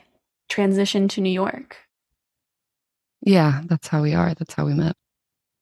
transition 0.50 1.08
to 1.10 1.22
New 1.22 1.32
York. 1.32 1.78
Yeah, 3.22 3.62
that's 3.66 3.88
how 3.88 4.02
we 4.02 4.14
are. 4.14 4.34
That's 4.34 4.54
how 4.54 4.66
we 4.66 4.74
met. 4.74 4.96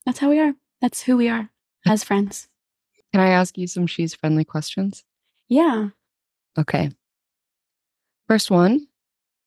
That's 0.05 0.19
how 0.19 0.29
we 0.29 0.39
are. 0.39 0.53
That's 0.81 1.01
who 1.01 1.17
we 1.17 1.29
are 1.29 1.49
as 1.85 2.03
friends. 2.03 2.47
Can 3.11 3.21
I 3.21 3.29
ask 3.29 3.57
you 3.57 3.67
some 3.67 3.87
she's 3.87 4.13
friendly 4.13 4.45
questions? 4.45 5.03
Yeah. 5.47 5.89
Okay. 6.57 6.91
First 8.27 8.51
one 8.51 8.87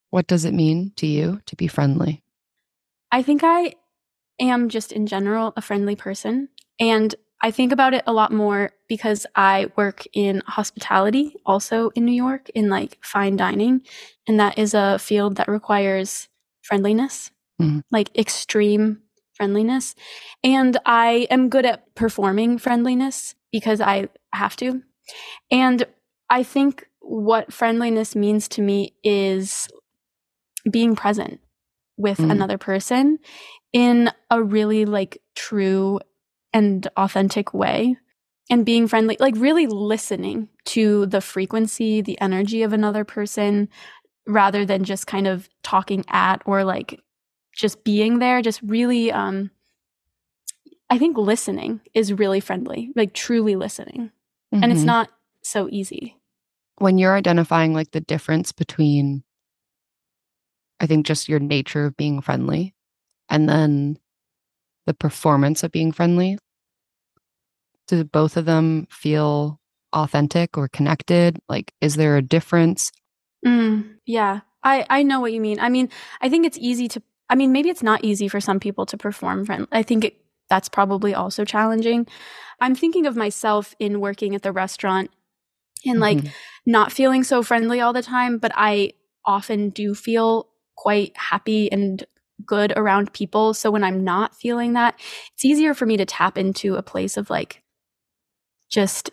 What 0.09 0.27
does 0.27 0.45
it 0.45 0.53
mean 0.53 0.91
to 0.97 1.07
you 1.07 1.41
to 1.45 1.55
be 1.55 1.67
friendly? 1.67 2.23
I 3.11 3.21
think 3.23 3.41
I 3.43 3.75
am 4.43 4.69
just 4.69 4.91
in 4.91 5.07
general 5.07 5.53
a 5.55 5.61
friendly 5.61 5.95
person. 5.95 6.49
And 6.79 7.13
I 7.41 7.51
think 7.51 7.73
about 7.73 7.93
it 7.93 8.03
a 8.07 8.13
lot 8.13 8.31
more 8.31 8.71
because 8.87 9.25
I 9.35 9.69
work 9.75 10.05
in 10.13 10.41
hospitality, 10.47 11.35
also 11.45 11.89
in 11.89 12.05
New 12.05 12.13
York, 12.13 12.49
in 12.55 12.69
like 12.69 12.97
fine 13.03 13.35
dining. 13.35 13.81
And 14.27 14.39
that 14.39 14.57
is 14.57 14.73
a 14.73 14.97
field 14.97 15.35
that 15.35 15.49
requires 15.49 16.29
friendliness, 16.61 17.31
mm-hmm. 17.61 17.79
like 17.91 18.17
extreme 18.17 19.01
friendliness. 19.33 19.93
And 20.41 20.77
I 20.85 21.27
am 21.29 21.49
good 21.49 21.65
at 21.65 21.93
performing 21.95 22.57
friendliness 22.57 23.35
because 23.51 23.81
I 23.81 24.07
have 24.33 24.55
to. 24.57 24.81
And 25.51 25.85
I 26.29 26.43
think 26.43 26.87
what 26.99 27.51
friendliness 27.51 28.15
means 28.15 28.47
to 28.49 28.61
me 28.61 28.93
is 29.03 29.67
being 30.71 30.95
present 30.95 31.41
with 31.97 32.19
mm. 32.19 32.31
another 32.31 32.57
person 32.57 33.19
in 33.73 34.11
a 34.29 34.41
really 34.41 34.85
like 34.85 35.21
true 35.35 35.99
and 36.53 36.87
authentic 36.95 37.53
way 37.53 37.97
and 38.49 38.65
being 38.65 38.87
friendly 38.87 39.17
like 39.19 39.33
really 39.37 39.67
listening 39.67 40.47
to 40.65 41.05
the 41.07 41.21
frequency 41.21 42.01
the 42.01 42.19
energy 42.21 42.61
of 42.61 42.71
another 42.71 43.03
person 43.03 43.67
rather 44.27 44.65
than 44.65 44.83
just 44.83 45.07
kind 45.07 45.27
of 45.27 45.49
talking 45.63 46.05
at 46.07 46.41
or 46.45 46.63
like 46.63 46.99
just 47.53 47.83
being 47.83 48.19
there 48.19 48.41
just 48.41 48.61
really 48.61 49.11
um 49.11 49.49
i 50.89 50.97
think 50.97 51.17
listening 51.17 51.81
is 51.93 52.13
really 52.13 52.39
friendly 52.39 52.91
like 52.95 53.13
truly 53.13 53.55
listening 53.55 54.11
mm-hmm. 54.53 54.63
and 54.63 54.71
it's 54.71 54.81
mm-hmm. 54.81 54.87
not 54.87 55.09
so 55.41 55.67
easy 55.71 56.15
when 56.77 56.97
you're 56.97 57.15
identifying 57.15 57.73
like 57.73 57.91
the 57.91 58.01
difference 58.01 58.51
between 58.51 59.23
i 60.79 60.85
think 60.85 61.05
just 61.05 61.27
your 61.27 61.39
nature 61.39 61.85
of 61.85 61.97
being 61.97 62.21
friendly 62.21 62.72
and 63.33 63.49
then 63.49 63.97
the 64.85 64.93
performance 64.93 65.63
of 65.63 65.71
being 65.71 65.91
friendly. 65.91 66.37
Do 67.87 68.03
both 68.05 68.37
of 68.37 68.45
them 68.45 68.87
feel 68.89 69.59
authentic 69.91 70.57
or 70.57 70.69
connected? 70.69 71.39
Like 71.49 71.73
is 71.81 71.95
there 71.95 72.15
a 72.15 72.21
difference? 72.21 72.91
Mm, 73.45 73.95
yeah. 74.05 74.41
I 74.63 74.85
i 74.89 75.03
know 75.03 75.19
what 75.19 75.33
you 75.33 75.41
mean. 75.41 75.59
I 75.59 75.67
mean 75.67 75.89
i 76.21 76.29
think 76.29 76.45
it's 76.45 76.57
easy 76.57 76.87
to 76.89 77.01
i 77.29 77.35
mean 77.35 77.51
maybe 77.51 77.69
it's 77.69 77.83
not 77.83 78.03
easy 78.03 78.29
for 78.29 78.39
some 78.39 78.59
people 78.59 78.85
to 78.85 78.97
perform 78.97 79.45
friendly 79.45 79.67
i 79.71 79.83
think 79.83 80.05
it, 80.05 80.23
that's 80.49 80.69
probably 80.69 81.15
also 81.15 81.43
challenging. 81.43 82.07
I'm 82.61 82.75
thinking 82.75 83.07
of 83.07 83.15
myself 83.15 83.75
in 83.79 83.99
working 83.99 84.35
at 84.35 84.43
the 84.43 84.51
restaurant 84.51 85.09
and 85.85 85.99
like 85.99 86.19
mm-hmm. 86.19 86.27
not 86.65 86.91
feeling 86.91 87.23
so 87.23 87.41
friendly 87.41 87.81
all 87.81 87.93
the 87.93 88.03
time, 88.03 88.37
but 88.37 88.51
I 88.53 88.93
often 89.25 89.69
do 89.69 89.95
feel 89.95 90.47
quite 90.75 91.17
happy 91.17 91.71
and 91.71 92.05
good 92.45 92.73
around 92.75 93.13
people. 93.13 93.53
So 93.53 93.71
when 93.71 93.83
I'm 93.83 94.03
not 94.03 94.35
feeling 94.35 94.73
that, 94.73 94.99
it's 95.33 95.45
easier 95.45 95.73
for 95.73 95.85
me 95.85 95.97
to 95.97 96.05
tap 96.05 96.37
into 96.37 96.75
a 96.75 96.83
place 96.83 97.17
of 97.17 97.29
like 97.29 97.61
just 98.69 99.09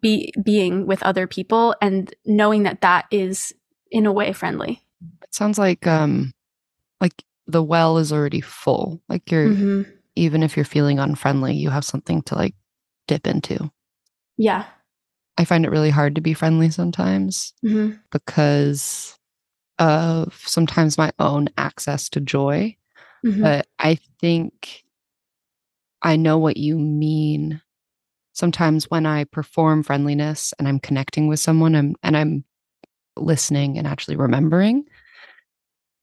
be 0.00 0.32
being 0.42 0.86
with 0.86 1.02
other 1.02 1.26
people 1.26 1.74
and 1.80 2.14
knowing 2.26 2.64
that 2.64 2.82
that 2.82 3.06
is 3.10 3.54
in 3.90 4.06
a 4.06 4.12
way 4.12 4.32
friendly. 4.32 4.82
It 5.22 5.34
sounds 5.34 5.58
like 5.58 5.86
um 5.86 6.32
like 7.00 7.24
the 7.46 7.62
well 7.62 7.98
is 7.98 8.12
already 8.12 8.40
full. 8.40 9.02
Like 9.08 9.30
you're 9.30 9.48
mm-hmm. 9.48 9.90
even 10.16 10.42
if 10.42 10.56
you're 10.56 10.64
feeling 10.64 10.98
unfriendly, 10.98 11.54
you 11.54 11.70
have 11.70 11.84
something 11.84 12.22
to 12.22 12.34
like 12.34 12.54
dip 13.08 13.26
into. 13.26 13.70
Yeah. 14.36 14.64
I 15.38 15.44
find 15.44 15.64
it 15.64 15.70
really 15.70 15.90
hard 15.90 16.14
to 16.14 16.20
be 16.20 16.34
friendly 16.34 16.70
sometimes 16.70 17.54
mm-hmm. 17.64 17.96
because 18.10 19.18
of 19.78 20.40
sometimes 20.46 20.98
my 20.98 21.12
own 21.18 21.48
access 21.58 22.08
to 22.10 22.20
joy. 22.20 22.76
Mm-hmm. 23.24 23.42
But 23.42 23.66
I 23.78 23.98
think 24.20 24.84
I 26.02 26.16
know 26.16 26.38
what 26.38 26.56
you 26.56 26.78
mean. 26.78 27.60
Sometimes 28.32 28.90
when 28.90 29.06
I 29.06 29.24
perform 29.24 29.82
friendliness 29.82 30.54
and 30.58 30.66
I'm 30.66 30.80
connecting 30.80 31.28
with 31.28 31.38
someone 31.38 31.74
I'm, 31.74 31.94
and 32.02 32.16
I'm 32.16 32.44
listening 33.16 33.78
and 33.78 33.86
actually 33.86 34.16
remembering, 34.16 34.84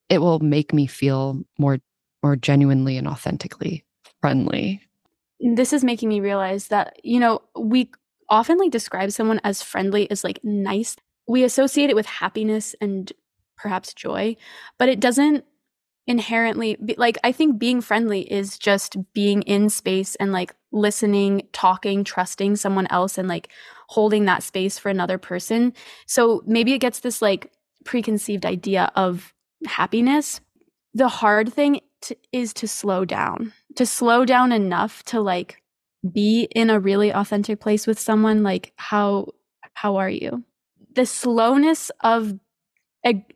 it 0.10 0.20
will 0.20 0.40
make 0.40 0.74
me 0.74 0.88
feel 0.88 1.42
more 1.58 1.80
more 2.24 2.36
genuinely 2.36 2.98
and 2.98 3.08
authentically 3.08 3.86
friendly. 4.22 4.82
This 5.40 5.72
is 5.72 5.84
making 5.84 6.10
me 6.10 6.20
realize 6.20 6.68
that, 6.68 7.00
you 7.04 7.20
know, 7.20 7.42
we 7.58 7.92
often 8.30 8.58
like 8.58 8.72
describe 8.72 9.12
someone 9.12 9.40
as 9.44 9.62
friendly 9.62 10.10
as 10.12 10.24
like 10.24 10.40
nice. 10.44 10.96
We 11.28 11.44
associate 11.44 11.90
it 11.90 11.96
with 11.96 12.06
happiness 12.06 12.76
and 12.82 13.12
perhaps 13.60 13.94
joy, 13.94 14.36
but 14.78 14.90
it 14.90 15.00
doesn't 15.00 15.46
inherently 16.08 16.76
be, 16.84 16.96
like 16.98 17.18
I 17.24 17.32
think 17.32 17.60
being 17.60 17.82
friendly 17.82 18.22
is 18.32 18.58
just 18.58 18.98
being 19.14 19.44
in 19.44 19.70
space 19.70 20.16
and 20.16 20.32
like 20.32 20.56
listening, 20.72 21.44
talking, 21.52 22.04
trusting 22.04 22.56
someone 22.56 22.88
else 22.88 23.18
and 23.18 23.28
like 23.28 23.50
holding 23.90 24.26
that 24.26 24.42
space 24.42 24.80
for 24.80 24.90
another 24.90 25.18
person. 25.18 25.74
So 26.08 26.42
maybe 26.48 26.74
it 26.74 26.80
gets 26.80 27.02
this 27.02 27.22
like 27.22 27.52
preconceived 27.86 28.46
idea 28.46 28.92
of 28.96 29.34
happiness. 29.68 30.42
The 30.96 31.10
hard 31.10 31.54
thing 31.54 31.82
to, 32.02 32.18
is 32.32 32.54
to 32.54 32.68
slow 32.68 33.06
down, 33.06 33.54
to 33.76 33.86
slow 33.86 34.26
down 34.26 34.52
enough 34.52 35.04
to 35.06 35.22
like 35.22 35.62
be 36.12 36.48
in 36.56 36.70
a 36.70 36.80
really 36.80 37.14
authentic 37.14 37.60
place 37.60 37.86
with 37.86 38.00
someone 38.00 38.42
like 38.42 38.72
how 38.78 39.28
how 39.74 39.98
are 39.98 40.10
you 40.10 40.44
the 40.96 41.06
slowness 41.06 41.92
of 42.02 42.34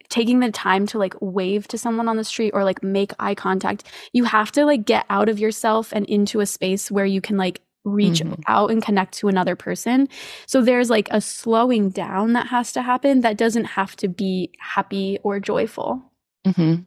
taking 0.09 0.39
the 0.39 0.51
time 0.51 0.85
to 0.87 0.97
like 0.97 1.15
wave 1.21 1.67
to 1.69 1.77
someone 1.77 2.07
on 2.07 2.17
the 2.17 2.23
street 2.23 2.51
or 2.53 2.63
like 2.63 2.83
make 2.83 3.13
eye 3.19 3.35
contact 3.35 3.83
you 4.11 4.25
have 4.25 4.51
to 4.51 4.65
like 4.65 4.85
get 4.85 5.05
out 5.09 5.29
of 5.29 5.39
yourself 5.39 5.91
and 5.93 6.05
into 6.07 6.41
a 6.41 6.45
space 6.45 6.91
where 6.91 7.05
you 7.05 7.21
can 7.21 7.37
like 7.37 7.61
reach 7.85 8.19
mm-hmm. 8.19 8.41
out 8.47 8.71
and 8.71 8.83
connect 8.83 9.13
to 9.13 9.27
another 9.27 9.55
person 9.55 10.07
so 10.45 10.61
there's 10.61 10.89
like 10.89 11.07
a 11.11 11.19
slowing 11.19 11.89
down 11.89 12.33
that 12.33 12.47
has 12.47 12.71
to 12.73 12.81
happen 12.81 13.21
that 13.21 13.37
doesn't 13.37 13.65
have 13.65 13.95
to 13.95 14.07
be 14.07 14.51
happy 14.59 15.17
or 15.23 15.39
joyful 15.39 16.01
mm-hmm. 16.45 16.81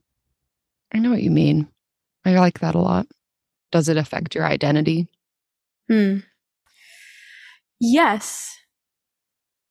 i 0.95 0.99
know 0.99 1.11
what 1.11 1.23
you 1.23 1.31
mean 1.31 1.67
i 2.25 2.35
like 2.35 2.61
that 2.61 2.75
a 2.75 2.81
lot 2.81 3.07
does 3.73 3.89
it 3.89 3.97
affect 3.97 4.35
your 4.35 4.45
identity 4.45 5.09
Hmm. 5.89 6.19
Yes. 7.81 8.59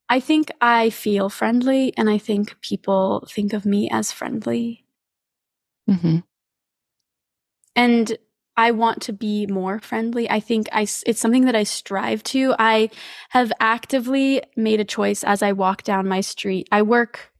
I 0.09 0.19
think 0.19 0.51
I 0.61 0.89
feel 0.89 1.29
friendly 1.29 1.93
and 1.97 2.09
I 2.09 2.17
think 2.17 2.59
people 2.61 3.27
think 3.31 3.53
of 3.53 3.65
me 3.65 3.89
as 3.89 4.11
friendly. 4.11 4.85
Mm-hmm. 5.89 6.19
And 7.75 8.17
I 8.57 8.71
want 8.71 9.01
to 9.03 9.13
be 9.13 9.47
more 9.47 9.79
friendly. 9.79 10.29
I 10.29 10.39
think 10.39 10.67
I, 10.71 10.83
it's 10.83 11.19
something 11.19 11.45
that 11.45 11.55
I 11.55 11.63
strive 11.63 12.23
to. 12.23 12.55
I 12.57 12.89
have 13.29 13.51
actively 13.59 14.41
made 14.55 14.79
a 14.79 14.85
choice 14.85 15.23
as 15.23 15.41
I 15.41 15.51
walk 15.51 15.83
down 15.83 16.07
my 16.07 16.21
street. 16.21 16.67
I 16.71 16.81
work 16.83 17.31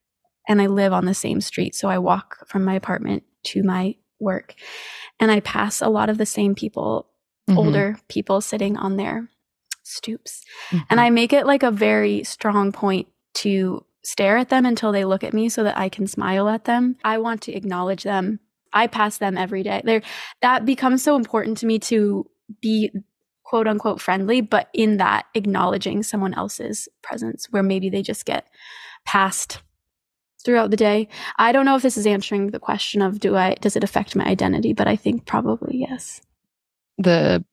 and 0.48 0.62
I 0.62 0.68
live 0.68 0.92
on 0.92 1.06
the 1.06 1.14
same 1.14 1.42
street. 1.42 1.76
So 1.76 1.88
I 1.88 2.00
walk 2.00 2.48
from 2.48 2.66
my 2.66 2.76
apartment 2.76 3.24
to 3.46 3.64
my 3.64 3.96
work 4.20 4.56
and 5.20 5.32
I 5.32 5.40
pass 5.40 5.82
a 5.82 5.90
lot 5.90 6.10
of 6.10 6.18
the 6.18 6.26
same 6.26 6.56
people 6.56 7.08
mm-hmm. 7.50 7.58
older 7.58 7.98
people 8.08 8.42
sitting 8.42 8.78
on 8.78 8.98
their 8.98 9.30
stoops. 9.86 10.44
Mm-hmm. 10.70 10.84
And 10.90 11.02
I 11.02 11.10
make 11.10 11.34
it 11.34 11.46
like 11.46 11.64
a 11.64 11.72
very 11.72 12.24
strong 12.24 12.72
point 12.72 13.08
to 13.36 13.86
stare 14.04 14.38
at 14.38 14.50
them 14.50 14.66
until 14.66 14.92
they 14.92 15.06
look 15.06 15.24
at 15.24 15.34
me 15.34 15.50
so 15.50 15.64
that 15.64 15.78
I 15.78 15.90
can 15.90 16.08
smile 16.08 16.48
at 16.48 16.66
them. 16.66 16.96
I 17.04 17.18
want 17.18 17.42
to 17.44 17.54
acknowledge 17.54 18.04
them. 18.04 18.40
I 18.72 18.88
pass 18.88 19.18
them 19.18 19.38
every 19.38 19.64
day. 19.64 19.82
There 19.84 20.02
that 20.42 20.66
becomes 20.66 21.02
so 21.02 21.16
important 21.16 21.58
to 21.60 21.66
me 21.66 21.80
to 21.80 22.30
be 22.62 22.92
quote 23.44 23.68
unquote 23.68 24.02
friendly, 24.02 24.42
but 24.42 24.70
in 24.74 24.98
that 24.98 25.26
acknowledging 25.34 26.04
someone 26.04 26.34
else's 26.34 26.88
presence 27.02 27.48
where 27.52 27.64
maybe 27.64 27.90
they 27.90 28.02
just 28.02 28.26
get 28.26 28.46
passed 29.06 29.62
throughout 30.44 30.72
the 30.72 30.78
day. 30.78 31.08
I 31.38 31.52
don't 31.52 31.66
know 31.66 31.76
if 31.76 31.82
this 31.82 31.98
is 31.98 32.06
answering 32.06 32.52
the 32.52 32.60
question 32.60 33.02
of 33.02 33.20
do 33.20 33.36
I 33.36 33.56
does 33.56 33.76
it 33.76 33.84
affect 33.84 34.16
my 34.16 34.26
identity, 34.26 34.74
but 34.74 34.88
I 34.88 34.96
think 34.96 35.26
probably 35.26 35.78
yes 35.78 36.22
the 36.98 37.44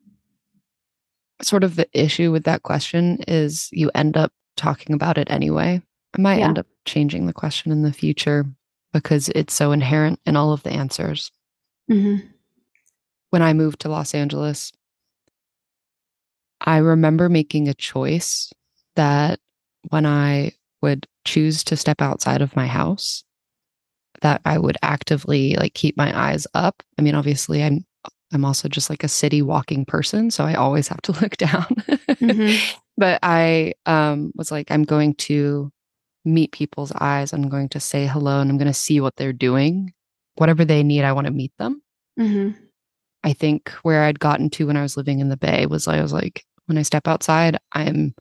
sort 1.43 1.65
of 1.65 1.77
the 1.77 1.89
issue 1.93 2.31
with 2.33 2.45
that 2.45 2.63
question 2.63 3.19
is 3.29 3.69
you 3.73 3.91
end 3.95 4.17
up 4.17 4.33
talking 4.57 4.95
about 4.95 5.19
it 5.19 5.31
anyway. 5.31 5.83
I 6.17 6.21
might 6.21 6.39
Yeah. 6.39 6.47
end 6.49 6.59
up 6.59 6.67
changing 6.85 7.27
the 7.27 7.33
question 7.33 7.73
in 7.73 7.83
the 7.83 7.93
future 7.93 8.45
because 8.93 9.29
it's 9.31 9.55
so 9.55 9.73
inherent 9.73 10.21
in 10.27 10.37
all 10.37 10.53
of 10.53 10.63
the 10.63 10.71
answers. 10.71 11.31
hmm 11.89 12.17
When 13.31 13.43
I 13.43 13.53
moved 13.55 13.81
to 13.81 13.89
Los 13.89 14.15
Angeles, 14.15 14.73
I 16.61 16.79
remember 16.79 17.29
making 17.29 17.69
a 17.69 17.75
choice 17.75 18.53
that 18.95 19.41
when 19.89 20.07
I 20.07 20.53
would 20.81 21.07
choose 21.25 21.65
to 21.65 21.77
step 21.77 22.01
outside 22.03 22.43
of 22.43 22.55
my 22.55 22.67
house, 22.67 23.25
that 24.21 24.41
I 24.45 24.59
would 24.59 24.77
actively 24.83 25.57
like 25.57 25.75
keep 25.75 25.97
my 25.97 26.17
eyes 26.17 26.47
up. 26.55 26.83
I 26.99 27.03
mean, 27.03 27.15
obviously 27.15 27.63
I'm 27.65 27.85
I'm 28.33 28.45
also 28.45 28.69
just 28.69 28.89
like 28.91 29.05
a 29.05 29.09
city 29.09 29.43
walking 29.43 29.85
person, 29.85 30.31
so 30.31 30.45
I 30.45 30.55
always 30.55 30.89
have 30.89 31.03
to 31.03 31.13
look 31.21 31.37
down. 31.37 31.67
hmm 32.19 32.57
but 32.99 33.19
I 33.23 33.73
um 33.87 34.33
was 34.37 34.51
like 34.53 34.71
I'm 34.71 34.83
going 34.85 35.15
to 35.15 35.73
meet 36.25 36.53
people's 36.53 36.93
eyes. 37.01 37.33
I'm 37.33 37.49
going 37.49 37.69
to 37.71 37.81
say 37.81 38.07
hello 38.07 38.41
and 38.41 38.51
I'm 38.51 38.59
going 38.59 38.69
to 38.69 38.75
see 38.75 39.01
what 39.01 39.17
they're 39.17 39.33
doing. 39.33 39.93
Whatever 40.37 40.65
they 40.65 40.83
need, 40.83 41.03
I 41.03 41.13
want 41.13 41.27
to 41.27 41.33
meet 41.33 41.53
them. 41.59 41.83
hmm 42.19 42.51
I 43.25 43.33
think 43.33 43.71
where 43.83 44.03
I'd 44.05 44.19
gotten 44.21 44.51
to 44.51 44.67
when 44.67 44.77
I 44.77 44.83
was 44.83 44.97
living 44.97 45.21
in 45.21 45.29
the 45.29 45.37
Bay 45.37 45.67
was 45.67 45.87
I 45.89 46.03
was 46.03 46.13
like, 46.13 46.45
when 46.67 46.77
I 46.77 46.83
step 46.83 47.07
outside, 47.07 47.57
I'm 47.73 48.15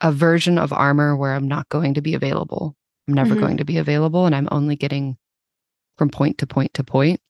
a 0.00 0.10
version 0.10 0.58
of 0.58 0.72
armor 0.72 1.16
where 1.16 1.34
I'm 1.34 1.46
not 1.48 1.68
going 1.68 1.94
to 1.94 2.00
be 2.02 2.14
available. 2.14 2.76
I'm 3.06 3.14
never 3.14 3.34
Mhm. 3.34 3.40
going 3.40 3.56
to 3.58 3.64
be 3.64 3.76
available, 3.78 4.24
and 4.26 4.34
I'm 4.34 4.48
only 4.50 4.74
getting 4.76 5.16
from 5.98 6.08
point 6.08 6.38
to 6.38 6.46
point 6.46 6.72
to 6.74 6.84
point. 6.84 7.20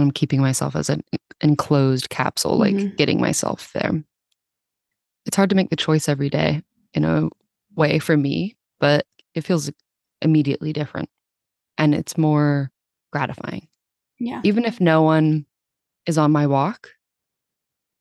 I'm 0.00 0.10
keeping 0.10 0.40
myself 0.40 0.74
as 0.74 0.88
an 0.88 1.02
enclosed 1.40 2.08
capsule, 2.08 2.56
like 2.56 2.74
Mhm. 2.74 2.96
getting 2.96 3.20
myself 3.20 3.72
there. 3.72 4.02
It's 5.26 5.36
hard 5.36 5.50
to 5.50 5.56
make 5.56 5.70
the 5.70 5.76
choice 5.76 6.08
every 6.08 6.30
day 6.30 6.62
in 6.94 7.04
a 7.04 7.28
way 7.76 7.98
for 7.98 8.16
me, 8.16 8.56
but 8.80 9.06
it 9.34 9.42
feels 9.42 9.70
immediately 10.20 10.72
different 10.72 11.08
and 11.78 11.94
it's 11.94 12.16
more 12.18 12.70
gratifying 13.12 13.66
Yeah. 14.18 14.40
even 14.44 14.64
if 14.64 14.80
no 14.80 15.02
one 15.02 15.46
is 16.06 16.16
on 16.18 16.30
my 16.32 16.46
walk, 16.46 16.90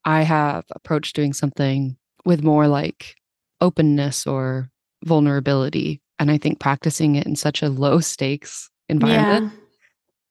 I 0.05 0.21
have 0.24 0.65
approached 0.71 1.15
doing 1.15 1.33
something 1.33 1.98
with 2.25 2.43
more 2.43 2.67
like 2.67 3.15
openness 3.60 4.25
or 4.27 4.69
vulnerability. 5.03 6.01
And 6.19 6.29
I 6.31 6.38
think 6.38 6.60
practicing 6.60 7.15
it 7.15 7.25
in 7.25 7.36
such 7.36 7.62
a 7.63 7.69
low 7.69 8.00
stakes 8.00 8.69
environment, 8.89 9.51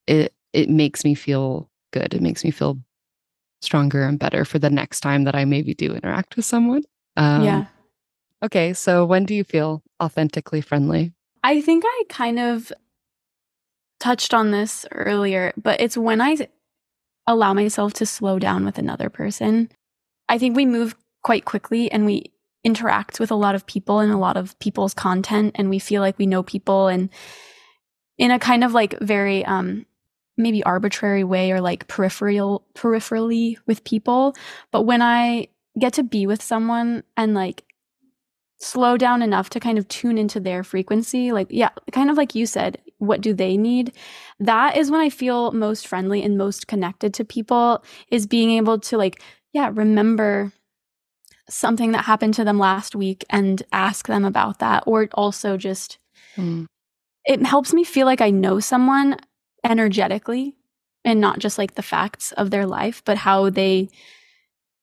it 0.07 0.33
it 0.53 0.69
makes 0.69 1.05
me 1.05 1.15
feel 1.15 1.71
good. 1.93 2.15
It 2.15 2.23
makes 2.23 2.45
me 2.45 2.51
feel 2.51 2.79
stronger 3.63 4.05
and 4.05 4.19
better 4.19 4.45
for 4.45 4.59
the 4.59 4.71
next 4.71 5.01
time 5.01 5.25
that 5.25 5.35
I 5.35 5.45
maybe 5.45 5.75
do 5.75 5.93
interact 5.93 6.37
with 6.37 6.45
someone. 6.45 6.83
Um, 7.17 7.45
yeah. 7.45 7.65
Okay. 8.43 8.73
So 8.73 9.05
when 9.05 9.25
do 9.25 9.35
you 9.35 9.45
feel 9.45 9.83
authentically 10.03 10.61
friendly? 10.61 11.13
I 11.43 11.61
think 11.61 11.85
I 11.87 12.05
kind 12.09 12.39
of 12.39 12.73
touched 13.99 14.33
on 14.33 14.51
this 14.51 14.87
earlier, 14.93 15.53
but 15.57 15.81
it's 15.81 15.97
when 15.97 16.21
I 16.21 16.37
allow 17.27 17.53
myself 17.53 17.93
to 17.95 18.07
slow 18.07 18.39
down 18.39 18.65
with 18.65 18.79
another 18.79 19.11
person. 19.11 19.69
I 20.29 20.39
think 20.39 20.57
we 20.57 20.67
move 20.67 20.97
quite 21.23 21.45
quickly 21.45 21.93
and 21.93 22.07
we 22.07 22.33
interact 22.65 23.21
with 23.21 23.31
a 23.31 23.37
lot 23.37 23.55
of 23.55 23.67
people 23.67 24.01
and 24.01 24.13
a 24.13 24.19
lot 24.19 24.37
of 24.37 24.59
people's 24.59 24.95
content 24.95 25.53
and 25.57 25.71
we 25.71 25.79
feel 25.79 26.03
like 26.03 26.19
we 26.19 26.27
know 26.27 26.43
people 26.43 26.89
and 26.89 27.09
in 28.19 28.31
a 28.31 28.39
kind 28.39 28.63
of 28.63 28.75
like 28.75 28.99
very 29.01 29.45
um 29.47 29.87
maybe 30.37 30.63
arbitrary 30.65 31.25
way 31.25 31.53
or 31.53 31.61
like 31.61 31.87
peripheral 31.89 32.67
peripherally 32.75 33.57
with 33.67 33.85
people. 33.85 34.35
But 34.71 34.83
when 34.83 35.03
i 35.03 35.49
get 35.79 35.93
to 35.95 36.03
be 36.03 36.27
with 36.27 36.43
someone 36.43 37.03
and 37.17 37.35
like 37.35 37.65
slow 38.59 38.97
down 38.97 39.23
enough 39.23 39.49
to 39.51 39.61
kind 39.61 39.79
of 39.79 39.89
tune 39.89 40.19
into 40.19 40.39
their 40.39 40.63
frequency 40.63 41.33
like 41.33 41.47
yeah 41.49 41.71
kind 41.93 42.11
of 42.11 42.17
like 42.17 42.35
you 42.35 42.45
said 42.45 42.79
what 42.99 43.23
do 43.23 43.33
they 43.33 43.57
need? 43.57 43.93
That 44.41 44.77
is 44.77 44.91
when 44.91 45.01
i 45.01 45.09
feel 45.09 45.53
most 45.53 45.87
friendly 45.87 46.23
and 46.23 46.37
most 46.37 46.67
connected 46.67 47.15
to 47.15 47.25
people 47.25 47.83
is 48.11 48.27
being 48.27 48.51
able 48.53 48.79
to 48.81 48.99
like 48.99 49.23
yeah 49.53 49.71
remember 49.73 50.53
something 51.49 51.93
that 51.93 52.05
happened 52.05 52.35
to 52.35 52.45
them 52.45 52.59
last 52.59 52.95
week 52.95 53.25
and 53.31 53.63
ask 53.73 54.07
them 54.07 54.25
about 54.25 54.61
that. 54.61 54.85
Or 54.87 55.09
also 55.15 55.57
just 55.57 55.99
Mm, 56.37 56.67
it 57.25 57.45
helps 57.45 57.75
me 57.75 57.83
feel 57.83 58.07
like 58.07 58.21
i 58.21 58.31
know 58.31 58.61
someone 58.61 59.17
energetically 59.65 60.57
and 61.05 61.21
not 61.21 61.39
just 61.39 61.59
like 61.59 61.75
the 61.75 61.83
facts 61.83 62.33
of 62.33 62.51
their 62.51 62.67
life 62.67 63.03
but 63.05 63.19
how 63.19 63.51
they 63.51 63.89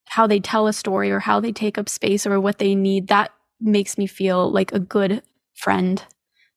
how 0.06 0.26
they 0.26 0.40
tell 0.40 0.68
a 0.68 0.74
story 0.74 1.12
or 1.12 1.20
how 1.20 1.40
they 1.40 1.52
take 1.52 1.78
up 1.78 1.90
space 1.90 2.26
or 2.26 2.40
what 2.40 2.58
they 2.60 2.76
need 2.76 3.08
that 3.08 3.32
makes 3.60 3.98
me 3.98 4.08
feel 4.08 4.52
like 4.52 4.72
a 4.72 4.80
good 4.80 5.22
friend 5.54 6.04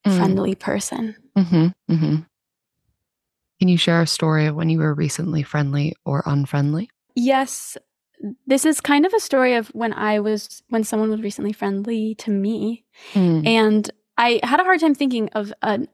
mm, 0.06 0.16
friendly 0.16 0.54
person. 0.54 1.16
Mhm, 1.36 1.72
mhm. 1.90 2.26
Can 3.58 3.68
you 3.68 3.76
share 3.76 4.00
a 4.00 4.06
story 4.06 4.46
of 4.46 4.54
when 4.54 4.70
you 4.70 4.78
were 4.78 4.94
recently 4.94 5.42
friendly 5.42 5.94
or 6.04 6.22
unfriendly? 6.26 6.90
yes. 7.14 7.76
This 8.46 8.66
is 8.66 8.82
kind 8.82 9.06
of 9.06 9.14
a 9.14 9.20
story 9.20 9.54
of 9.54 9.68
when 9.68 9.94
i 9.94 10.20
was 10.20 10.62
when 10.68 10.84
someone 10.84 11.08
was 11.08 11.22
recently 11.22 11.54
friendly 11.54 12.14
to 12.16 12.30
me. 12.30 12.84
Mm, 13.14 13.46
And 13.46 13.90
I 14.18 14.40
had 14.42 14.60
a 14.60 14.64
hard 14.64 14.80
time 14.80 14.94
thinking 14.94 15.30
of 15.30 15.54
a 15.62 15.86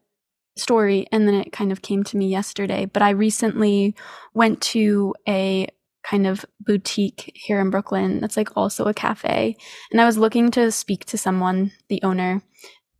story, 0.56 1.06
and 1.12 1.26
then 1.26 1.34
it 1.34 1.52
kind 1.52 1.72
of 1.72 1.82
came 1.82 2.02
to 2.04 2.16
me 2.16 2.28
yesterday. 2.28 2.86
But 2.86 3.02
I 3.02 3.10
recently 3.10 3.94
went 4.34 4.60
to 4.62 5.14
a 5.28 5.68
kind 6.02 6.26
of 6.26 6.44
boutique 6.60 7.32
here 7.34 7.60
in 7.60 7.70
Brooklyn 7.70 8.20
that's 8.20 8.36
like 8.36 8.56
also 8.56 8.84
a 8.84 8.94
cafe. 8.94 9.56
And 9.90 10.00
I 10.00 10.06
was 10.06 10.18
looking 10.18 10.50
to 10.52 10.70
speak 10.70 11.04
to 11.06 11.18
someone, 11.18 11.72
the 11.88 12.00
owner, 12.02 12.42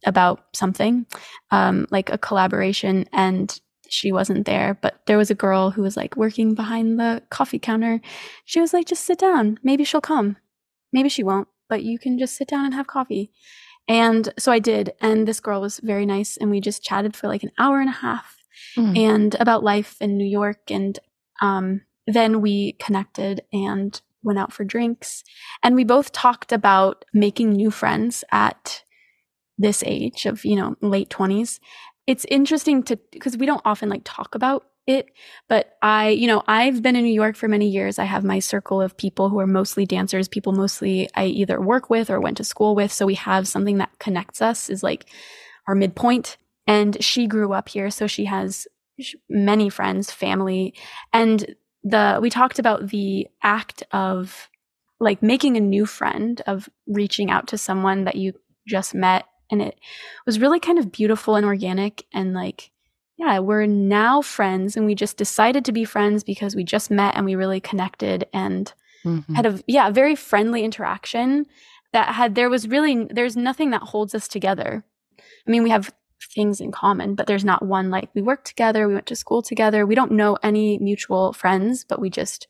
about 0.05 0.45
something, 0.55 1.07
um, 1.51 1.87
like 1.91 2.11
a 2.11 2.19
collaboration. 2.19 3.09
And 3.13 3.59
she 3.89 4.13
wasn't 4.13 4.47
there, 4.47 4.79
but 4.81 5.01
there 5.07 5.19
was 5.19 5.31
a 5.31 5.35
girl 5.35 5.71
who 5.71 5.83
was 5.83 5.97
like 5.97 6.17
working 6.17 6.55
behind 6.55 6.99
the 6.99 7.23
coffee 7.31 7.59
counter. 7.59 8.01
She 8.45 8.61
was 8.61 8.73
like, 8.73 8.87
just 8.87 9.05
sit 9.05 9.19
down. 9.19 9.59
Maybe 9.63 9.85
she'll 9.85 10.01
come. 10.01 10.37
Maybe 10.93 11.09
she 11.09 11.23
won't, 11.23 11.49
but 11.69 11.83
you 11.83 11.99
can 11.99 12.19
just 12.19 12.37
sit 12.37 12.49
down 12.49 12.65
and 12.65 12.75
have 12.75 12.87
coffee. 12.87 13.31
And 13.89 14.33
so 14.39 14.51
I 14.51 14.59
did. 14.59 14.93
And 15.01 15.27
this 15.27 15.41
girl 15.41 15.61
was 15.61 15.81
very 15.83 16.07
nice. 16.07 16.37
And 16.37 16.51
we 16.51 16.61
just 16.61 16.83
chatted 16.83 17.15
for 17.17 17.29
like 17.29 17.43
an 17.43 17.53
hour 17.59 17.81
and 17.81 17.89
a 17.89 17.93
half 17.93 18.37
mm, 18.77 18.99
and 18.99 19.35
about 19.37 19.63
life 19.63 19.97
in 20.01 20.17
New 20.17 20.27
York. 20.27 20.71
And 20.71 20.99
um, 21.41 21.83
then 22.07 22.41
we 22.41 22.73
connected 22.75 23.43
and 23.53 24.01
went 24.23 24.39
out 24.39 24.53
for 24.53 24.65
drinks. 24.65 25.23
And 25.63 25.75
we 25.75 25.85
both 25.85 26.13
talked 26.13 26.53
about 26.53 27.05
making 27.15 27.53
new 27.53 27.71
friends 27.71 28.25
at 28.33 28.83
this 29.57 29.83
age 29.87 30.27
of, 30.27 30.45
you 30.45 30.57
know, 30.57 30.77
late 30.81 31.09
20s. 31.09 31.61
It's 32.07 32.27
interesting 32.27 32.83
to, 32.85 32.99
because 33.13 33.37
we 33.37 33.47
don't 33.47 33.63
often 33.65 33.89
like 33.89 34.03
talk 34.05 34.35
about 34.35 34.67
it, 34.87 35.11
but 35.49 35.77
I, 35.83 36.11
you 36.11 36.27
know, 36.27 36.43
I've 36.47 36.83
been 36.83 36.97
in 36.97 37.05
New 37.05 37.13
York 37.13 37.37
for 37.37 37.49
many 37.49 37.69
years. 37.69 37.99
I 37.99 38.05
have 38.05 38.25
my 38.25 38.39
circle 38.39 38.81
of 38.81 38.97
people 38.97 39.29
who 39.29 39.41
are 39.41 39.47
mostly 39.47 39.85
dancers, 39.85 40.29
people 40.29 40.53
mostly 40.53 41.09
I 41.15 41.27
either 41.27 41.61
work 41.61 41.91
with 41.91 42.09
or 42.09 42.21
went 42.21 42.37
to 42.37 42.45
school 42.45 42.75
with. 42.75 42.93
So 42.93 43.05
we 43.07 43.15
have 43.15 43.49
something 43.49 43.79
that 43.79 43.99
connects 43.99 44.41
us 44.41 44.71
is 44.71 44.83
like 44.83 45.07
our 45.67 45.75
midpoint. 45.75 46.37
And 46.69 47.03
she 47.03 47.27
grew 47.27 47.53
up 47.53 47.69
here. 47.69 47.91
So 47.91 48.07
she 48.07 48.25
has 48.25 48.67
many 49.29 49.69
friends, 49.69 50.11
family. 50.11 50.75
And 51.13 51.55
the, 51.83 52.19
we 52.21 52.31
talked 52.31 52.59
about 52.59 52.89
the 52.89 53.29
act 53.43 53.83
of 53.93 54.49
like 54.99 55.23
making 55.23 55.57
a 55.57 55.61
new 55.61 55.87
friend, 55.87 56.41
of 56.47 56.69
reaching 56.87 57.31
out 57.31 57.49
to 57.49 57.59
someone 57.59 58.05
that 58.05 58.17
you 58.17 58.33
just 58.67 58.95
met. 58.95 59.27
And 59.51 59.63
it 59.63 59.79
was 60.25 60.41
really 60.41 60.59
kind 60.59 60.79
of 60.79 60.91
beautiful 60.91 61.37
and 61.37 61.47
organic 61.47 62.05
and 62.13 62.35
like, 62.35 62.71
yeah, 63.17 63.39
we're 63.39 63.67
now 63.67 64.21
friends 64.21 64.77
and 64.77 64.85
we 64.85 64.95
just 64.95 65.17
decided 65.17 65.65
to 65.65 65.73
be 65.73 65.85
friends 65.85 66.23
because 66.23 66.55
we 66.55 66.65
just 66.65 66.91
met 66.91 67.17
and 67.17 67.25
we 67.25 67.35
really 67.35 67.61
connected 67.61 68.27
and 68.33 68.73
mhm. 69.05 69.25
had 69.35 69.47
a 69.47 69.61
yeah, 69.67 69.91
very 69.91 70.15
friendly 70.15 70.65
interaction 70.65 71.47
that 71.93 72.15
had 72.15 72.35
there 72.35 72.51
was 72.51 72.69
really 72.69 73.07
there's 73.11 73.37
nothing 73.37 73.71
that 73.71 73.83
holds 73.83 74.15
us 74.15 74.29
together. 74.29 74.85
I 75.19 75.51
mean, 75.51 75.63
we 75.63 75.71
have 75.71 75.93
things 76.35 76.61
in 76.61 76.73
common, 76.73 77.15
but 77.15 77.27
there's 77.27 77.45
not 77.45 77.65
one 77.65 77.91
like 77.91 78.11
we 78.15 78.21
worked 78.21 78.47
together, 78.47 78.87
we 78.87 78.95
went 78.95 79.07
to 79.07 79.17
school 79.17 79.43
together. 79.43 79.87
We 79.87 79.95
don't 79.95 80.13
know 80.13 80.37
any 80.43 80.79
mutual 80.79 81.33
friends, 81.33 81.85
but 81.89 82.01
we 82.01 82.11
just 82.11 82.47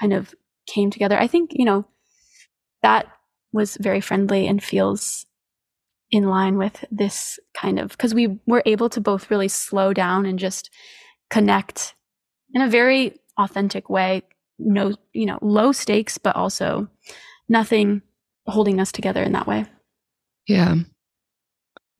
kind 0.00 0.12
of 0.12 0.34
came 0.66 0.90
together. 0.90 1.18
I 1.18 1.28
think, 1.28 1.50
you 1.54 1.64
know, 1.64 1.86
that 2.82 3.06
was 3.52 3.76
very 3.80 4.00
friendly 4.00 4.46
and 4.46 4.62
feels 4.62 5.26
in 6.10 6.24
line 6.24 6.56
with 6.56 6.84
this 6.90 7.38
kind 7.54 7.78
of 7.78 7.90
because 7.90 8.14
we 8.14 8.38
were 8.46 8.62
able 8.66 8.88
to 8.88 9.00
both 9.00 9.30
really 9.30 9.48
slow 9.48 9.92
down 9.92 10.24
and 10.26 10.38
just 10.38 10.70
connect 11.30 11.94
in 12.54 12.62
a 12.62 12.68
very 12.68 13.18
authentic 13.36 13.90
way 13.90 14.22
no 14.58 14.94
you 15.12 15.26
know 15.26 15.38
low 15.42 15.70
stakes 15.70 16.18
but 16.18 16.34
also 16.34 16.88
nothing 17.48 18.02
holding 18.46 18.80
us 18.80 18.90
together 18.90 19.22
in 19.22 19.32
that 19.32 19.46
way 19.46 19.66
Yeah. 20.48 20.76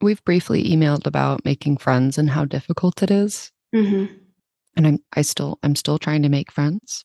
We've 0.00 0.24
briefly 0.24 0.64
emailed 0.64 1.06
about 1.06 1.44
making 1.44 1.76
friends 1.76 2.18
and 2.18 2.30
how 2.30 2.44
difficult 2.46 3.02
it 3.02 3.10
is. 3.10 3.52
mm-hmm. 3.74 4.06
And 4.76 4.86
I'm 4.86 4.98
I 5.14 5.22
still 5.22 5.58
I'm 5.62 5.74
still 5.76 5.98
trying 5.98 6.22
to 6.22 6.28
make 6.28 6.50
friends. 6.52 7.04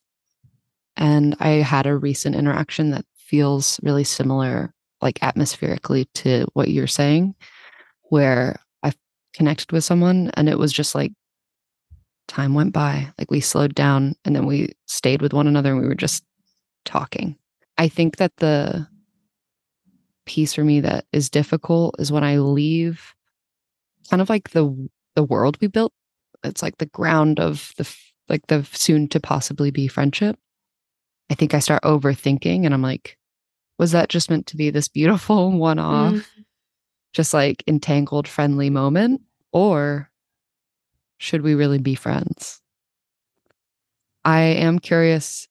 And 0.96 1.36
I 1.40 1.48
had 1.60 1.86
a 1.86 1.96
recent 1.96 2.36
interaction 2.36 2.90
that 2.92 3.04
feels 3.16 3.80
really 3.82 4.04
similar, 4.04 4.72
like 5.04 5.22
atmospherically 5.22 6.06
to 6.14 6.46
what 6.54 6.68
you're 6.68 6.86
saying. 6.88 7.34
where 8.10 8.60
I 8.82 8.92
connected 9.34 9.72
with 9.72 9.84
someone 9.84 10.30
and 10.34 10.48
it 10.48 10.58
was 10.58 10.72
just 10.72 10.94
like 10.94 11.12
time 12.28 12.54
went 12.54 12.72
by. 12.72 13.12
Like 13.18 13.30
we 13.30 13.40
slowed 13.40 13.74
down 13.74 14.14
and 14.24 14.34
then 14.34 14.46
we 14.46 14.72
stayed 14.86 15.22
with 15.22 15.32
one 15.32 15.46
another 15.46 15.72
and 15.72 15.80
we 15.82 15.88
were 15.88 15.94
just 15.94 16.24
talking. 16.84 17.36
I 17.78 17.88
think 17.88 18.16
that 18.18 18.32
the 18.38 18.86
piece 20.26 20.54
for 20.54 20.64
me 20.64 20.80
that 20.80 21.04
is 21.12 21.28
difficult 21.28 21.96
is 21.98 22.12
when 22.12 22.24
I 22.24 22.38
leave 22.38 23.14
kind 24.10 24.22
of 24.22 24.30
like 24.30 24.50
the 24.50 24.88
the 25.16 25.24
world 25.24 25.58
we 25.60 25.68
built. 25.68 25.92
It's 26.44 26.62
like 26.62 26.78
the 26.78 26.86
ground 26.86 27.40
of 27.40 27.72
the 27.78 27.88
like 28.28 28.46
the 28.46 28.64
soon 28.72 29.08
to 29.08 29.20
possibly 29.20 29.70
be 29.70 29.88
friendship. 29.88 30.38
I 31.30 31.34
think 31.34 31.54
I 31.54 31.58
start 31.58 31.82
overthinking 31.82 32.64
and 32.64 32.74
I'm 32.74 32.82
like, 32.82 33.18
was 33.78 33.92
that 33.92 34.08
just 34.08 34.30
meant 34.30 34.46
to 34.48 34.56
be 34.56 34.70
this 34.70 34.88
beautiful 34.88 35.50
one 35.58 35.78
off, 35.78 36.14
mm. 36.14 36.24
just 37.12 37.34
like 37.34 37.62
entangled, 37.66 38.28
friendly 38.28 38.70
moment? 38.70 39.22
Or 39.52 40.10
should 41.18 41.42
we 41.42 41.54
really 41.54 41.78
be 41.78 41.94
friends? 41.94 42.60
I 44.24 44.40
am 44.40 44.78
curious. 44.78 45.48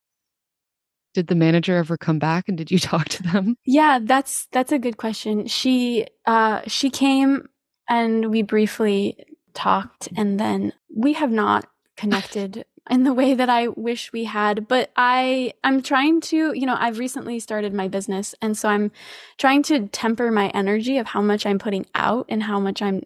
Did 1.13 1.27
the 1.27 1.35
manager 1.35 1.77
ever 1.77 1.95
come 1.95 2.17
back 2.17 2.47
and 2.47 2.57
did 2.57 2.71
you 2.71 2.79
talk 2.79 3.07
to 3.09 3.23
them? 3.23 3.55
Yeah, 3.65 3.99
that's 4.01 4.47
that's 4.51 4.71
a 4.71 4.79
good 4.79 4.97
question. 4.97 5.47
She 5.47 6.07
uh 6.25 6.61
she 6.67 6.89
came 6.89 7.47
and 7.87 8.31
we 8.31 8.41
briefly 8.41 9.17
talked 9.53 10.09
and 10.17 10.39
then 10.39 10.73
we 10.93 11.13
have 11.13 11.31
not 11.31 11.67
connected 11.97 12.65
in 12.89 13.03
the 13.03 13.13
way 13.13 13.33
that 13.33 13.49
I 13.49 13.69
wish 13.69 14.11
we 14.11 14.25
had. 14.25 14.67
But 14.67 14.91
I, 14.95 15.53
I'm 15.63 15.81
trying 15.81 16.21
to, 16.21 16.53
you 16.53 16.65
know, 16.65 16.75
I've 16.77 16.99
recently 16.99 17.39
started 17.39 17.73
my 17.73 17.87
business. 17.87 18.35
And 18.41 18.57
so 18.57 18.69
I'm 18.69 18.91
trying 19.37 19.63
to 19.63 19.87
temper 19.87 20.31
my 20.31 20.49
energy 20.49 20.97
of 20.97 21.07
how 21.07 21.21
much 21.21 21.45
I'm 21.45 21.59
putting 21.59 21.85
out 21.95 22.25
and 22.29 22.43
how 22.43 22.59
much 22.59 22.81
I'm 22.81 23.03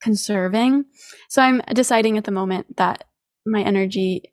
conserving. 0.00 0.84
So 1.28 1.42
I'm 1.42 1.60
deciding 1.74 2.18
at 2.18 2.24
the 2.24 2.30
moment 2.30 2.76
that 2.76 3.04
my 3.44 3.62
energy 3.62 4.32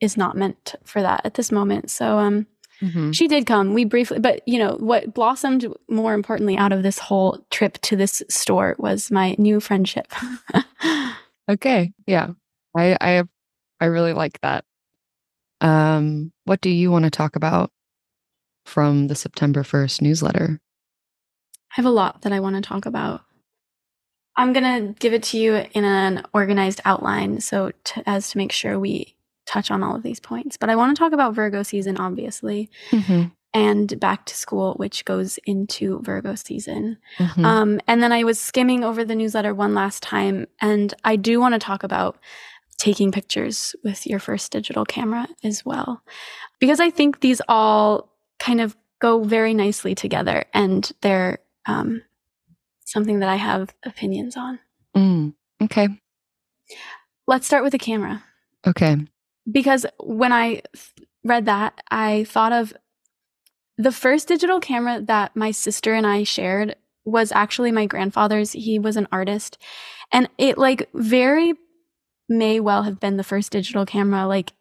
is 0.00 0.16
not 0.16 0.36
meant 0.36 0.74
for 0.84 1.02
that 1.02 1.22
at 1.24 1.34
this 1.34 1.52
moment. 1.52 1.90
So, 1.90 2.18
um, 2.18 2.46
Mm-hmm. 2.82 3.10
She 3.10 3.26
did 3.26 3.46
come. 3.46 3.74
We 3.74 3.84
briefly, 3.84 4.20
but 4.20 4.42
you 4.46 4.58
know, 4.58 4.76
what 4.78 5.12
blossomed 5.14 5.66
more 5.88 6.14
importantly 6.14 6.56
out 6.56 6.72
of 6.72 6.82
this 6.82 6.98
whole 6.98 7.44
trip 7.50 7.78
to 7.82 7.96
this 7.96 8.22
store 8.28 8.76
was 8.78 9.10
my 9.10 9.34
new 9.38 9.58
friendship. 9.58 10.12
okay. 11.48 11.92
Yeah. 12.06 12.28
I, 12.76 12.96
I 13.00 13.22
I 13.80 13.86
really 13.86 14.12
like 14.12 14.40
that. 14.40 14.64
Um, 15.60 16.32
what 16.44 16.60
do 16.60 16.70
you 16.70 16.90
want 16.90 17.04
to 17.04 17.10
talk 17.10 17.36
about 17.36 17.70
from 18.64 19.08
the 19.08 19.14
September 19.14 19.62
1st 19.62 20.02
newsletter? 20.02 20.60
I 21.72 21.74
have 21.74 21.84
a 21.84 21.90
lot 21.90 22.22
that 22.22 22.32
I 22.32 22.40
want 22.40 22.56
to 22.56 22.62
talk 22.62 22.86
about. 22.86 23.22
I'm 24.36 24.52
going 24.52 24.64
to 24.64 24.94
give 25.00 25.12
it 25.12 25.24
to 25.24 25.38
you 25.38 25.56
in 25.72 25.84
an 25.84 26.24
organized 26.32 26.80
outline 26.84 27.40
so 27.40 27.72
to, 27.84 28.08
as 28.08 28.30
to 28.30 28.38
make 28.38 28.52
sure 28.52 28.78
we 28.78 29.16
touch 29.46 29.70
on 29.70 29.82
all 29.82 29.96
of 29.96 30.02
these 30.02 30.20
points. 30.20 30.56
But 30.56 30.70
I 30.70 30.76
want 30.76 30.96
to 30.96 30.98
talk 30.98 31.12
about 31.12 31.34
Virgo 31.34 31.62
season, 31.64 31.96
obviously, 31.96 32.70
mm-hmm. 32.90 33.24
and 33.52 33.98
back 33.98 34.26
to 34.26 34.36
school, 34.36 34.74
which 34.74 35.04
goes 35.04 35.38
into 35.44 36.00
Virgo 36.02 36.36
season. 36.36 36.98
Mm-hmm. 37.18 37.44
Um, 37.44 37.80
and 37.88 38.02
then 38.02 38.12
I 38.12 38.22
was 38.22 38.38
skimming 38.38 38.84
over 38.84 39.04
the 39.04 39.16
newsletter 39.16 39.54
one 39.54 39.74
last 39.74 40.02
time, 40.02 40.46
and 40.60 40.94
I 41.02 41.16
do 41.16 41.40
want 41.40 41.54
to 41.54 41.58
talk 41.58 41.82
about 41.82 42.18
taking 42.78 43.12
pictures 43.12 43.74
with 43.82 44.06
your 44.06 44.20
first 44.20 44.52
digital 44.52 44.84
camera 44.84 45.28
as 45.44 45.64
well. 45.64 46.02
Because 46.60 46.80
I 46.80 46.90
think 46.90 47.20
these 47.20 47.42
all 47.48 48.16
kind 48.38 48.60
of 48.60 48.76
go 49.00 49.22
very 49.22 49.52
nicely 49.52 49.94
together 49.94 50.44
and 50.54 50.90
they're 51.02 51.38
um, 51.66 52.02
something 52.84 53.18
that 53.18 53.28
I 53.28 53.36
have 53.36 53.74
opinions 53.84 54.36
on. 54.36 54.58
Mm, 54.96 55.34
okay. 55.62 55.88
Let's 57.26 57.46
start 57.46 57.62
with 57.62 57.72
the 57.72 57.78
camera. 57.78 58.24
Okay. 58.66 58.96
Because 59.50 59.84
when 59.98 60.32
I 60.32 60.62
read 61.24 61.46
that, 61.46 61.80
I 61.90 62.24
thought 62.24 62.52
of 62.52 62.72
the 63.76 63.92
first 63.92 64.28
digital 64.28 64.60
camera 64.60 65.00
that 65.02 65.36
my 65.36 65.50
sister 65.50 65.94
and 65.94 66.06
I 66.06 66.24
shared 66.24 66.76
was 67.04 67.32
actually 67.32 67.72
my 67.72 67.86
grandfather's. 67.86 68.52
He 68.52 68.78
was 68.78 68.96
an 68.96 69.08
artist. 69.12 69.58
And 70.12 70.28
it 70.38 70.58
like 70.58 70.88
very 70.94 71.54
may 72.28 72.60
well 72.60 72.82
have 72.82 73.00
been 73.00 73.16
the 73.16 73.24
first 73.24 73.52
digital 73.52 73.86
camera 73.86 74.26
like 74.26 74.52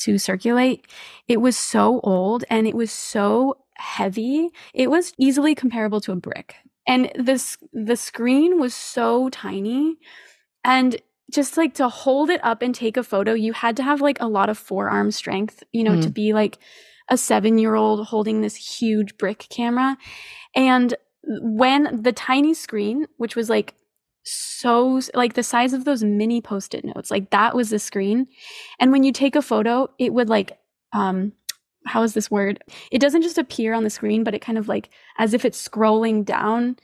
to 0.00 0.18
circulate. 0.18 0.86
It 1.26 1.40
was 1.40 1.56
so 1.56 2.00
old 2.02 2.44
and 2.50 2.66
it 2.66 2.74
was 2.74 2.92
so 2.92 3.58
heavy. 3.74 4.50
It 4.74 4.90
was 4.90 5.12
easily 5.18 5.54
comparable 5.54 6.00
to 6.02 6.12
a 6.12 6.16
brick. 6.16 6.56
And 6.86 7.10
this 7.16 7.58
the 7.72 7.96
screen 7.96 8.60
was 8.60 8.74
so 8.74 9.28
tiny 9.30 9.96
and 10.64 10.96
just 11.32 11.56
like 11.56 11.74
to 11.74 11.88
hold 11.88 12.30
it 12.30 12.44
up 12.44 12.62
and 12.62 12.74
take 12.74 12.96
a 12.96 13.02
photo, 13.02 13.32
you 13.32 13.52
had 13.52 13.76
to 13.76 13.82
have 13.82 14.00
like 14.00 14.20
a 14.20 14.28
lot 14.28 14.48
of 14.48 14.58
forearm 14.58 15.10
strength, 15.10 15.64
you 15.72 15.82
know, 15.82 15.92
mm. 15.92 16.02
to 16.02 16.10
be 16.10 16.32
like 16.32 16.58
a 17.08 17.14
7-year-old 17.14 18.06
holding 18.06 18.40
this 18.40 18.54
huge 18.54 19.16
brick 19.16 19.46
camera. 19.48 19.96
And 20.54 20.94
when 21.24 22.02
the 22.02 22.12
tiny 22.12 22.54
screen, 22.54 23.06
which 23.16 23.34
was 23.34 23.50
like 23.50 23.74
so 24.26 25.00
like 25.14 25.34
the 25.34 25.42
size 25.42 25.72
of 25.72 25.84
those 25.84 26.02
mini 26.02 26.40
post-it 26.40 26.84
notes 26.84 27.10
like 27.12 27.30
that 27.30 27.54
was 27.54 27.70
the 27.70 27.78
screen. 27.78 28.26
And 28.80 28.90
when 28.90 29.04
you 29.04 29.12
take 29.12 29.36
a 29.36 29.42
photo 29.42 29.88
it 29.98 30.12
would 30.12 30.28
like 30.28 30.58
um 30.92 31.32
how 31.86 32.02
is 32.02 32.14
this 32.14 32.28
word? 32.28 32.64
It 32.90 33.00
doesn't 33.00 33.22
just 33.22 33.38
appear 33.38 33.72
on 33.72 33.84
the 33.84 33.90
screen 33.90 34.24
but 34.24 34.34
it 34.34 34.42
kind 34.42 34.58
of 34.58 34.68
like 34.68 34.90
as 35.18 35.32
if 35.32 35.44
it's 35.44 35.66
scrolling 35.66 36.24
down 36.24 36.76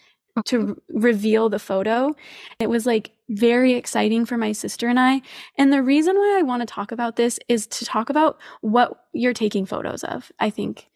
to 0.47 0.69
r- 0.69 0.77
reveal 0.89 1.49
the 1.49 1.59
photo. 1.59 2.15
It 2.61 2.71
was 2.71 2.87
like 2.87 3.11
very 3.29 3.75
exciting 3.75 4.25
for 4.25 4.37
my 4.37 4.53
sister 4.53 4.89
and 4.89 5.01
I. 5.01 5.21
And 5.59 5.73
the 5.73 5.83
reason 5.83 6.17
why 6.17 6.39
I 6.39 6.43
want 6.43 6.61
to 6.61 6.67
talk 6.67 6.93
about 6.93 7.17
this 7.17 7.41
is 7.49 7.67
to 7.67 7.85
talk 7.85 8.09
about 8.09 8.39
what 8.61 9.07
you're 9.13 9.35
taking 9.35 9.67
photos 9.67 10.05
of 10.05 10.31
I 10.39 10.51
think. 10.51 10.89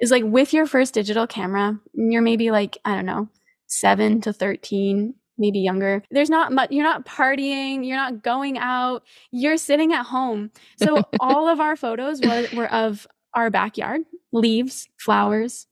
Is 0.00 0.10
like 0.10 0.24
with 0.24 0.52
your 0.52 0.66
first 0.66 0.92
digital 0.92 1.26
camera 1.26 1.80
you're 1.94 2.20
maybe 2.20 2.50
like 2.50 2.76
I 2.84 2.94
don't 2.94 3.06
know 3.06 3.28
7 3.68 4.20
to 4.20 4.32
13 4.34 5.14
maybe 5.38 5.58
younger. 5.58 6.02
There's 6.10 6.30
not 6.30 6.52
much, 6.52 6.70
you're 6.70 6.84
not 6.84 7.06
partying, 7.06 7.86
you're 7.86 7.96
not 7.96 8.22
going 8.22 8.58
out, 8.58 9.02
you're 9.30 9.56
sitting 9.56 9.92
at 9.92 10.06
home. 10.06 10.50
So 10.76 11.02
all 11.20 11.48
of 11.48 11.60
our 11.60 11.76
photos 11.76 12.20
were, 12.20 12.46
were 12.54 12.72
of 12.72 13.06
our 13.34 13.50
backyard, 13.50 14.02
leaves, 14.32 14.88
flowers, 14.98 15.66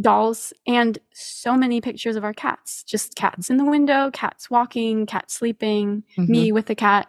dolls, 0.00 0.52
and 0.66 0.98
so 1.12 1.56
many 1.56 1.80
pictures 1.80 2.16
of 2.16 2.24
our 2.24 2.32
cats. 2.32 2.82
Just 2.82 3.14
cats 3.14 3.50
in 3.50 3.56
the 3.56 3.64
window, 3.64 4.10
cats 4.10 4.50
walking, 4.50 5.06
cats 5.06 5.34
sleeping, 5.34 6.04
mm-hmm. 6.16 6.30
me 6.30 6.52
with 6.52 6.66
the 6.66 6.74
cat. 6.74 7.08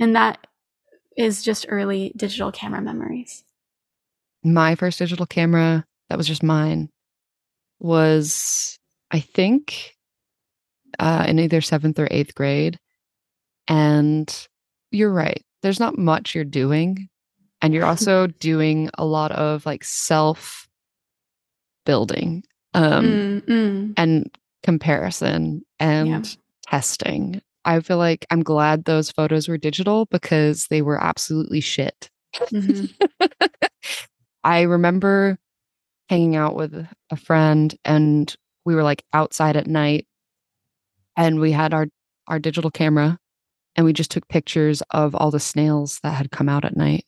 And 0.00 0.14
that 0.16 0.46
is 1.16 1.42
just 1.42 1.66
early 1.68 2.12
digital 2.16 2.50
camera 2.50 2.80
memories. 2.80 3.44
My 4.42 4.74
first 4.74 4.98
digital 4.98 5.26
camera, 5.26 5.84
that 6.08 6.18
was 6.18 6.26
just 6.26 6.42
mine, 6.42 6.90
was 7.78 8.78
I 9.10 9.20
think 9.20 9.93
uh, 10.98 11.24
in 11.26 11.38
either 11.38 11.60
seventh 11.60 11.98
or 11.98 12.08
eighth 12.10 12.34
grade. 12.34 12.78
And 13.68 14.48
you're 14.90 15.12
right. 15.12 15.42
There's 15.62 15.80
not 15.80 15.98
much 15.98 16.34
you're 16.34 16.44
doing. 16.44 17.08
And 17.62 17.72
you're 17.72 17.86
also 17.86 18.26
doing 18.26 18.90
a 18.94 19.04
lot 19.04 19.32
of 19.32 19.64
like 19.66 19.84
self 19.84 20.68
building 21.86 22.42
um, 22.74 23.42
and 23.96 24.30
comparison 24.62 25.62
and 25.78 26.08
yeah. 26.08 26.22
testing. 26.66 27.40
I 27.64 27.80
feel 27.80 27.96
like 27.96 28.26
I'm 28.30 28.42
glad 28.42 28.84
those 28.84 29.10
photos 29.10 29.48
were 29.48 29.56
digital 29.56 30.06
because 30.06 30.66
they 30.68 30.82
were 30.82 31.02
absolutely 31.02 31.60
shit. 31.60 32.10
Mm-hmm. 32.36 33.26
I 34.44 34.62
remember 34.62 35.38
hanging 36.08 36.36
out 36.36 36.54
with 36.54 36.86
a 37.10 37.16
friend 37.16 37.74
and 37.84 38.34
we 38.66 38.74
were 38.74 38.82
like 38.82 39.02
outside 39.12 39.56
at 39.56 39.66
night 39.66 40.06
and 41.16 41.40
we 41.40 41.52
had 41.52 41.74
our 41.74 41.86
our 42.26 42.38
digital 42.38 42.70
camera 42.70 43.18
and 43.76 43.84
we 43.84 43.92
just 43.92 44.10
took 44.10 44.26
pictures 44.28 44.82
of 44.90 45.14
all 45.14 45.30
the 45.30 45.40
snails 45.40 46.00
that 46.02 46.14
had 46.14 46.30
come 46.30 46.48
out 46.48 46.64
at 46.64 46.76
night. 46.76 47.04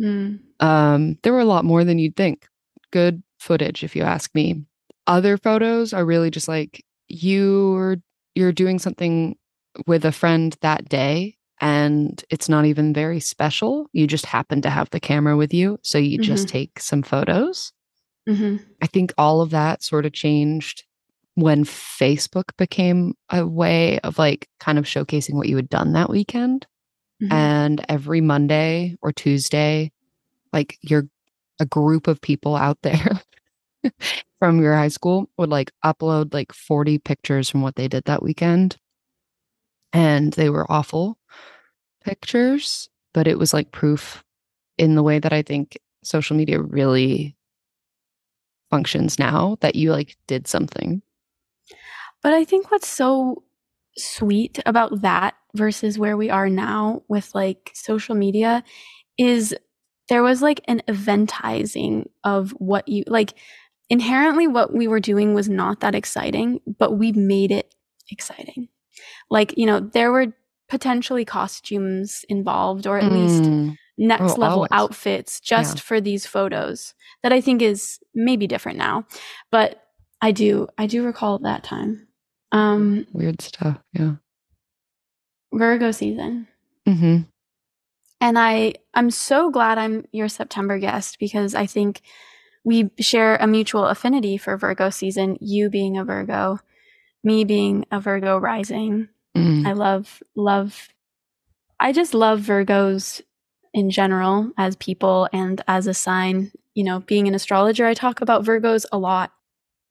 Mm. 0.00 0.40
Um, 0.60 1.18
there 1.22 1.32
were 1.32 1.40
a 1.40 1.44
lot 1.44 1.64
more 1.64 1.84
than 1.84 1.98
you'd 1.98 2.16
think. 2.16 2.46
Good 2.92 3.22
footage, 3.40 3.82
if 3.82 3.96
you 3.96 4.02
ask 4.02 4.34
me. 4.34 4.64
Other 5.06 5.36
photos 5.36 5.92
are 5.92 6.04
really 6.04 6.30
just 6.30 6.48
like 6.48 6.84
you're 7.08 7.96
you're 8.34 8.52
doing 8.52 8.78
something 8.78 9.36
with 9.86 10.04
a 10.04 10.12
friend 10.12 10.56
that 10.60 10.88
day 10.88 11.36
and 11.60 12.24
it's 12.30 12.48
not 12.48 12.64
even 12.64 12.92
very 12.92 13.20
special. 13.20 13.86
You 13.92 14.06
just 14.06 14.26
happen 14.26 14.62
to 14.62 14.70
have 14.70 14.90
the 14.90 15.00
camera 15.00 15.36
with 15.36 15.54
you, 15.54 15.78
so 15.82 15.96
you 15.96 16.18
mm-hmm. 16.18 16.24
just 16.24 16.48
take 16.48 16.80
some 16.80 17.02
photos. 17.02 17.72
Mm-hmm. 18.28 18.56
I 18.82 18.86
think 18.86 19.12
all 19.16 19.40
of 19.40 19.50
that 19.50 19.82
sort 19.82 20.04
of 20.04 20.12
changed 20.12 20.84
when 21.34 21.64
Facebook 21.64 22.56
became 22.58 23.14
a 23.30 23.46
way 23.46 23.98
of 24.00 24.18
like 24.18 24.48
kind 24.60 24.78
of 24.78 24.84
showcasing 24.84 25.34
what 25.34 25.48
you 25.48 25.56
had 25.56 25.68
done 25.68 25.92
that 25.92 26.10
weekend. 26.10 26.66
Mm-hmm. 27.22 27.32
And 27.32 27.84
every 27.88 28.20
Monday 28.20 28.96
or 29.00 29.12
Tuesday, 29.12 29.92
like 30.52 30.78
you're 30.82 31.08
a 31.60 31.66
group 31.66 32.06
of 32.06 32.20
people 32.20 32.56
out 32.56 32.78
there 32.82 33.20
from 34.38 34.60
your 34.60 34.74
high 34.74 34.88
school 34.88 35.28
would 35.38 35.50
like 35.50 35.70
upload 35.84 36.34
like 36.34 36.52
40 36.52 36.98
pictures 36.98 37.48
from 37.48 37.62
what 37.62 37.76
they 37.76 37.88
did 37.88 38.04
that 38.04 38.22
weekend. 38.22 38.76
And 39.92 40.32
they 40.32 40.50
were 40.50 40.70
awful 40.70 41.18
pictures, 42.04 42.88
but 43.14 43.26
it 43.26 43.38
was 43.38 43.52
like 43.52 43.72
proof 43.72 44.24
in 44.78 44.94
the 44.94 45.02
way 45.02 45.18
that 45.18 45.32
I 45.32 45.42
think 45.42 45.78
social 46.02 46.36
media 46.36 46.60
really 46.60 47.36
functions 48.70 49.18
now 49.18 49.56
that 49.60 49.76
you 49.76 49.92
like 49.92 50.16
did 50.26 50.48
something. 50.48 51.02
But 52.22 52.34
I 52.34 52.44
think 52.44 52.70
what's 52.70 52.88
so 52.88 53.42
sweet 53.96 54.58
about 54.64 55.02
that 55.02 55.34
versus 55.54 55.98
where 55.98 56.16
we 56.16 56.30
are 56.30 56.48
now 56.48 57.02
with 57.08 57.34
like 57.34 57.70
social 57.74 58.14
media 58.14 58.64
is 59.18 59.54
there 60.08 60.22
was 60.22 60.40
like 60.40 60.60
an 60.66 60.82
eventizing 60.88 62.06
of 62.24 62.50
what 62.52 62.88
you 62.88 63.04
like 63.06 63.34
inherently 63.90 64.46
what 64.46 64.72
we 64.72 64.88
were 64.88 65.00
doing 65.00 65.34
was 65.34 65.48
not 65.48 65.80
that 65.80 65.94
exciting, 65.94 66.60
but 66.78 66.98
we 66.98 67.12
made 67.12 67.50
it 67.52 67.74
exciting. 68.10 68.68
Like, 69.30 69.56
you 69.56 69.66
know, 69.66 69.80
there 69.80 70.12
were 70.12 70.28
potentially 70.68 71.24
costumes 71.24 72.24
involved 72.28 72.86
or 72.86 72.98
at 72.98 73.10
mm. 73.10 73.12
least 73.12 73.78
next 73.98 74.32
oh, 74.32 74.40
level 74.40 74.56
always. 74.56 74.70
outfits 74.72 75.40
just 75.40 75.76
yeah. 75.76 75.82
for 75.82 76.00
these 76.00 76.24
photos 76.24 76.94
that 77.22 77.32
I 77.32 77.40
think 77.40 77.60
is 77.60 77.98
maybe 78.14 78.46
different 78.46 78.78
now. 78.78 79.06
But 79.50 79.82
I 80.22 80.32
do 80.32 80.68
I 80.78 80.86
do 80.86 81.04
recall 81.04 81.38
that 81.40 81.64
time. 81.64 82.08
Um 82.52 83.06
weird 83.12 83.40
stuff, 83.40 83.78
yeah. 83.92 84.14
Virgo 85.52 85.90
season. 85.90 86.46
Mm-hmm. 86.86 87.22
And 88.20 88.38
I 88.38 88.74
I'm 88.94 89.10
so 89.10 89.50
glad 89.50 89.78
I'm 89.78 90.06
your 90.12 90.28
September 90.28 90.78
guest 90.78 91.18
because 91.18 91.54
I 91.54 91.66
think 91.66 92.02
we 92.64 92.90
share 93.00 93.36
a 93.36 93.46
mutual 93.46 93.86
affinity 93.86 94.36
for 94.36 94.56
Virgo 94.56 94.90
season, 94.90 95.36
you 95.40 95.68
being 95.68 95.98
a 95.98 96.04
Virgo, 96.04 96.60
me 97.24 97.44
being 97.44 97.84
a 97.90 98.00
Virgo 98.00 98.38
rising. 98.38 99.08
Mm. 99.36 99.66
I 99.66 99.72
love, 99.72 100.22
love, 100.36 100.88
I 101.80 101.92
just 101.92 102.14
love 102.14 102.40
Virgos 102.40 103.22
in 103.72 103.90
general 103.90 104.52
as 104.58 104.76
people 104.76 105.28
and 105.32 105.62
as 105.66 105.86
a 105.86 105.94
sign. 105.94 106.52
You 106.74 106.84
know, 106.84 107.00
being 107.00 107.28
an 107.28 107.34
astrologer, 107.34 107.86
I 107.86 107.94
talk 107.94 108.20
about 108.20 108.44
Virgos 108.44 108.86
a 108.92 108.98
lot. 108.98 109.32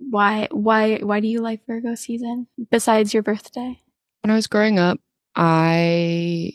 Why, 0.10 0.48
why, 0.52 0.98
why 0.98 1.20
do 1.20 1.28
you 1.28 1.42
like 1.42 1.66
Virgo 1.66 1.96
season 1.96 2.48
besides 2.70 3.14
your 3.14 3.24
birthday? 3.24 3.80
When 4.24 4.32
I 4.32 4.36
was 4.36 4.48
growing 4.48 4.80
up, 4.80 5.00
I 5.36 6.54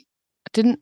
didn't 0.53 0.81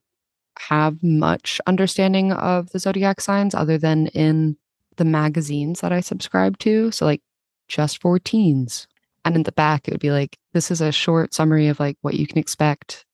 have 0.59 1.03
much 1.03 1.61
understanding 1.67 2.33
of 2.33 2.71
the 2.71 2.79
zodiac 2.79 3.21
signs 3.21 3.55
other 3.55 3.79
than 3.79 4.09
in 4.09 4.57
the 4.97 5.05
magazines 5.05 5.81
that 5.81 5.93
I 5.93 6.01
subscribed 6.01 6.61
to. 6.61 6.91
So, 6.91 7.05
like, 7.05 7.23
just 7.69 8.01
for 8.01 8.19
teens. 8.19 8.87
And 9.25 9.37
in 9.37 9.43
the 9.45 9.53
back, 9.53 9.89
it 9.89 9.93
would 9.93 10.01
be 10.01 10.11
like, 10.11 10.37
this 10.53 10.71
is 10.71 10.81
a 10.81 10.93
short 10.93 11.33
summary 11.33 11.69
of 11.69 11.81
like 11.81 11.97
what 12.03 12.15
you 12.15 12.27
can 12.27 12.39
expect. 12.39 13.07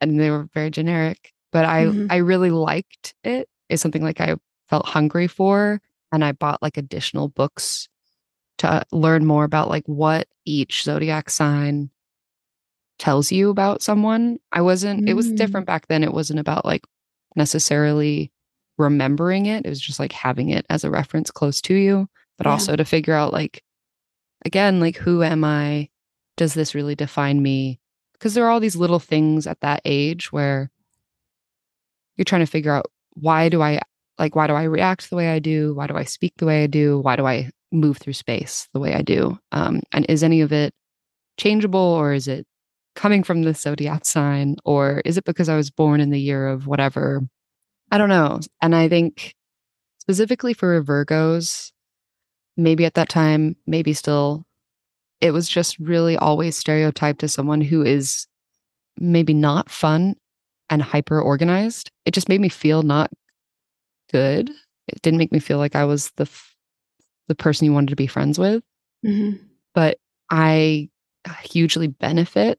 And 0.00 0.18
they 0.18 0.30
were 0.30 0.48
very 0.52 0.70
generic, 0.70 1.32
but 1.52 1.64
I, 1.64 1.84
mm-hmm. 1.84 2.06
I 2.10 2.16
really 2.16 2.50
liked 2.50 3.14
it. 3.22 3.48
It's 3.68 3.80
something 3.80 4.02
like 4.02 4.20
I 4.20 4.34
felt 4.68 4.86
hungry 4.86 5.28
for. 5.28 5.80
And 6.10 6.24
I 6.24 6.32
bought 6.32 6.62
like 6.62 6.76
additional 6.76 7.28
books 7.28 7.88
to 8.58 8.84
learn 8.92 9.24
more 9.26 9.44
about 9.44 9.68
like 9.68 9.84
what 9.86 10.28
each 10.44 10.84
zodiac 10.84 11.30
sign 11.30 11.90
tells 12.98 13.32
you 13.32 13.50
about 13.50 13.82
someone. 13.82 14.38
I 14.52 14.60
wasn't, 14.60 15.02
mm. 15.02 15.08
it 15.08 15.14
was 15.14 15.28
mm. 15.28 15.36
different 15.36 15.66
back 15.66 15.88
then. 15.88 16.04
It 16.04 16.14
wasn't 16.14 16.40
about 16.40 16.64
like 16.64 16.84
necessarily 17.34 18.30
remembering 18.78 19.46
it. 19.46 19.66
It 19.66 19.68
was 19.68 19.80
just 19.80 19.98
like 19.98 20.12
having 20.12 20.50
it 20.50 20.66
as 20.70 20.84
a 20.84 20.90
reference 20.90 21.30
close 21.30 21.60
to 21.62 21.74
you, 21.74 22.08
but 22.38 22.46
yeah. 22.46 22.52
also 22.52 22.76
to 22.76 22.84
figure 22.84 23.14
out 23.14 23.32
like 23.32 23.62
again, 24.44 24.80
like 24.80 24.96
who 24.96 25.22
am 25.22 25.44
I? 25.44 25.88
Does 26.36 26.54
this 26.54 26.74
really 26.74 26.94
define 26.94 27.42
me? 27.42 27.80
Because 28.12 28.34
there 28.34 28.44
are 28.46 28.50
all 28.50 28.60
these 28.60 28.76
little 28.76 29.00
things 29.00 29.46
at 29.46 29.60
that 29.60 29.80
age 29.84 30.32
where 30.32 30.70
you're 32.16 32.24
trying 32.24 32.42
to 32.42 32.50
figure 32.50 32.72
out 32.72 32.86
why 33.14 33.48
do 33.48 33.62
I 33.62 33.80
like 34.18 34.36
why 34.36 34.46
do 34.46 34.54
I 34.54 34.64
react 34.64 35.10
the 35.10 35.16
way 35.16 35.30
I 35.30 35.38
do? 35.38 35.74
Why 35.74 35.86
do 35.86 35.96
I 35.96 36.04
speak 36.04 36.34
the 36.36 36.46
way 36.46 36.64
I 36.64 36.66
do? 36.66 37.00
Why 37.00 37.16
do 37.16 37.26
I 37.26 37.50
move 37.72 37.98
through 37.98 38.12
space 38.14 38.68
the 38.72 38.80
way 38.80 38.94
I 38.94 39.02
do? 39.02 39.38
Um, 39.52 39.82
and 39.92 40.06
is 40.08 40.22
any 40.22 40.40
of 40.40 40.52
it 40.52 40.72
changeable 41.38 41.80
or 41.80 42.12
is 42.12 42.28
it 42.28 42.46
coming 42.94 43.22
from 43.22 43.42
the 43.42 43.54
zodiac 43.54 44.04
sign 44.04 44.56
or 44.64 45.00
is 45.04 45.16
it 45.16 45.24
because 45.24 45.48
I 45.48 45.56
was 45.56 45.70
born 45.70 46.00
in 46.00 46.10
the 46.10 46.20
year 46.20 46.46
of 46.48 46.66
whatever 46.66 47.22
I 47.92 47.98
don't 47.98 48.08
know. 48.08 48.40
And 48.62 48.74
I 48.74 48.88
think 48.88 49.34
specifically 49.98 50.54
for 50.54 50.82
Virgos, 50.82 51.72
maybe 52.56 52.86
at 52.86 52.94
that 52.94 53.10
time, 53.10 53.54
maybe 53.66 53.92
still, 53.92 54.46
it 55.20 55.32
was 55.32 55.46
just 55.46 55.78
really 55.78 56.16
always 56.16 56.56
stereotyped 56.56 57.22
as 57.22 57.34
someone 57.34 57.60
who 57.60 57.82
is 57.82 58.26
maybe 58.98 59.34
not 59.34 59.70
fun 59.70 60.14
and 60.70 60.80
hyper 60.80 61.20
organized. 61.20 61.90
It 62.06 62.14
just 62.14 62.30
made 62.30 62.40
me 62.40 62.48
feel 62.48 62.82
not 62.82 63.10
good. 64.10 64.50
It 64.88 65.02
didn't 65.02 65.18
make 65.18 65.30
me 65.30 65.38
feel 65.38 65.58
like 65.58 65.76
I 65.76 65.84
was 65.84 66.12
the 66.16 66.26
the 67.32 67.42
person 67.42 67.64
you 67.64 67.72
wanted 67.72 67.88
to 67.88 67.96
be 67.96 68.06
friends 68.06 68.38
with. 68.38 68.62
Mm-hmm. 69.06 69.42
But 69.74 69.98
I 70.30 70.90
hugely 71.42 71.86
benefit 71.86 72.58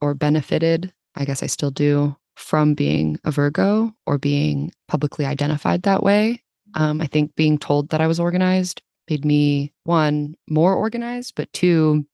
or 0.00 0.14
benefited, 0.14 0.92
I 1.14 1.26
guess 1.26 1.42
I 1.42 1.46
still 1.46 1.70
do, 1.70 2.16
from 2.34 2.74
being 2.74 3.18
a 3.24 3.30
Virgo 3.30 3.92
or 4.06 4.16
being 4.16 4.72
publicly 4.88 5.26
identified 5.26 5.82
that 5.82 6.02
way. 6.02 6.42
Um, 6.74 7.00
I 7.00 7.06
think 7.06 7.34
being 7.36 7.58
told 7.58 7.90
that 7.90 8.00
I 8.00 8.06
was 8.06 8.18
organized 8.18 8.82
made 9.10 9.24
me, 9.24 9.72
one, 9.84 10.34
more 10.48 10.74
organized, 10.74 11.34
but 11.36 11.52
two, 11.52 12.06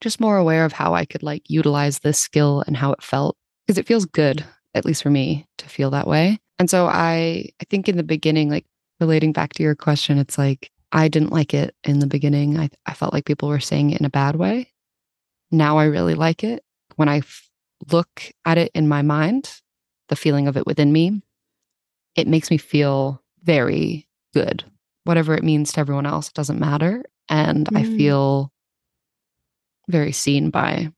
just 0.00 0.20
more 0.20 0.38
aware 0.38 0.64
of 0.64 0.72
how 0.72 0.94
I 0.94 1.04
could 1.04 1.22
like 1.22 1.48
utilize 1.48 1.98
this 1.98 2.18
skill 2.18 2.64
and 2.66 2.76
how 2.76 2.92
it 2.92 3.02
felt. 3.02 3.36
Because 3.66 3.78
it 3.78 3.86
feels 3.86 4.06
good, 4.06 4.44
at 4.74 4.84
least 4.84 5.02
for 5.02 5.10
me, 5.10 5.46
to 5.58 5.68
feel 5.68 5.90
that 5.90 6.08
way. 6.08 6.40
And 6.58 6.68
so 6.70 6.86
I 6.86 7.50
I 7.60 7.64
think 7.68 7.88
in 7.88 7.96
the 7.96 8.02
beginning, 8.02 8.50
like 8.50 8.66
relating 9.00 9.32
back 9.32 9.52
to 9.54 9.62
your 9.62 9.74
question, 9.74 10.18
it's 10.18 10.38
like 10.38 10.70
I 10.92 11.08
didn't 11.08 11.32
like 11.32 11.54
it 11.54 11.74
in 11.84 12.00
the 12.00 12.06
beginning. 12.06 12.58
I, 12.58 12.70
I 12.86 12.94
felt 12.94 13.12
like 13.12 13.24
people 13.24 13.48
were 13.48 13.60
saying 13.60 13.90
it 13.90 14.00
in 14.00 14.06
a 14.06 14.10
bad 14.10 14.36
way. 14.36 14.72
Now 15.50 15.78
I 15.78 15.84
really 15.84 16.14
like 16.14 16.44
it. 16.44 16.64
When 16.96 17.08
I 17.08 17.22
look 17.90 18.22
at 18.44 18.58
it 18.58 18.70
in 18.74 18.88
my 18.88 19.02
mind, 19.02 19.60
the 20.08 20.16
feeling 20.16 20.48
of 20.48 20.56
it 20.56 20.66
within 20.66 20.92
me, 20.92 21.22
it 22.16 22.26
makes 22.26 22.50
me 22.50 22.58
feel 22.58 23.22
very 23.42 24.08
good. 24.34 24.64
Whatever 25.04 25.34
it 25.34 25.44
means 25.44 25.72
to 25.72 25.80
everyone 25.80 26.06
else, 26.06 26.28
it 26.28 26.34
doesn't 26.34 26.58
matter. 26.58 27.04
And 27.28 27.66
mm. 27.66 27.78
I 27.78 27.84
feel 27.84 28.52
very 29.88 30.12
seen 30.12 30.50
by 30.50 30.92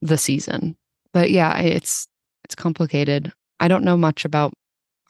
the 0.00 0.18
season. 0.18 0.76
But 1.12 1.30
yeah, 1.30 1.58
it's 1.58 2.08
it's 2.44 2.54
complicated. 2.54 3.32
I 3.60 3.68
don't 3.68 3.84
know 3.84 3.96
much 3.96 4.24
about 4.24 4.52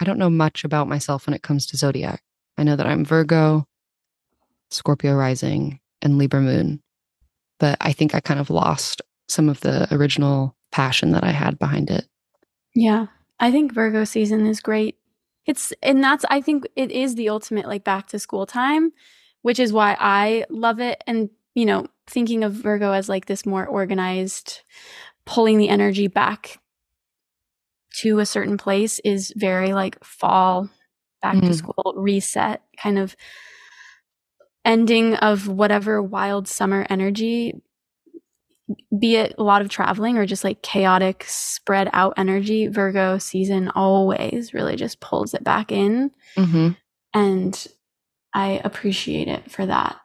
I 0.00 0.04
don't 0.04 0.18
know 0.18 0.30
much 0.30 0.64
about 0.64 0.88
myself 0.88 1.26
when 1.26 1.34
it 1.34 1.42
comes 1.42 1.66
to 1.66 1.76
zodiac. 1.76 2.22
I 2.58 2.64
know 2.64 2.76
that 2.76 2.86
I'm 2.86 3.04
Virgo, 3.04 3.66
Scorpio 4.72 5.14
rising, 5.14 5.80
and 6.00 6.18
Libra 6.18 6.40
moon. 6.40 6.80
But 7.58 7.76
I 7.80 7.92
think 7.92 8.14
I 8.14 8.20
kind 8.20 8.40
of 8.40 8.50
lost 8.50 9.02
some 9.28 9.48
of 9.48 9.60
the 9.60 9.92
original 9.94 10.56
passion 10.70 11.12
that 11.12 11.24
I 11.24 11.30
had 11.30 11.58
behind 11.58 11.90
it. 11.90 12.06
Yeah. 12.74 13.06
I 13.38 13.50
think 13.50 13.72
Virgo 13.72 14.04
season 14.04 14.46
is 14.46 14.60
great. 14.60 14.96
It's 15.46 15.72
and 15.82 16.02
that's 16.02 16.24
I 16.30 16.40
think 16.40 16.64
it 16.76 16.90
is 16.90 17.14
the 17.14 17.28
ultimate 17.28 17.66
like 17.66 17.84
back 17.84 18.08
to 18.08 18.18
school 18.18 18.46
time, 18.46 18.92
which 19.42 19.58
is 19.58 19.72
why 19.72 19.96
I 19.98 20.44
love 20.48 20.80
it 20.80 21.02
and 21.06 21.30
you 21.54 21.66
know, 21.66 21.86
thinking 22.06 22.44
of 22.44 22.52
Virgo 22.52 22.92
as 22.92 23.08
like 23.08 23.26
this 23.26 23.44
more 23.44 23.66
organized 23.66 24.60
pulling 25.26 25.58
the 25.58 25.68
energy 25.68 26.06
back 26.06 26.58
to 27.96 28.20
a 28.20 28.26
certain 28.26 28.56
place 28.56 29.00
is 29.00 29.32
very 29.36 29.74
like 29.74 30.02
fall 30.02 30.70
back 31.20 31.36
mm-hmm. 31.36 31.48
to 31.48 31.54
school 31.54 31.94
reset 31.96 32.62
kind 32.76 32.98
of 32.98 33.14
ending 34.64 35.14
of 35.16 35.48
whatever 35.48 36.02
wild 36.02 36.48
summer 36.48 36.86
energy 36.88 37.54
be 38.96 39.16
it 39.16 39.34
a 39.38 39.42
lot 39.42 39.62
of 39.62 39.68
traveling 39.68 40.18
or 40.18 40.26
just 40.26 40.44
like 40.44 40.62
chaotic 40.62 41.24
spread 41.26 41.90
out 41.92 42.14
energy 42.16 42.68
virgo 42.68 43.18
season 43.18 43.68
always 43.70 44.54
really 44.54 44.76
just 44.76 45.00
pulls 45.00 45.34
it 45.34 45.44
back 45.44 45.72
in. 45.72 46.10
Mm-hmm. 46.36 46.70
and 47.12 47.66
i 48.34 48.60
appreciate 48.64 49.28
it 49.28 49.50
for 49.50 49.66
that. 49.66 49.96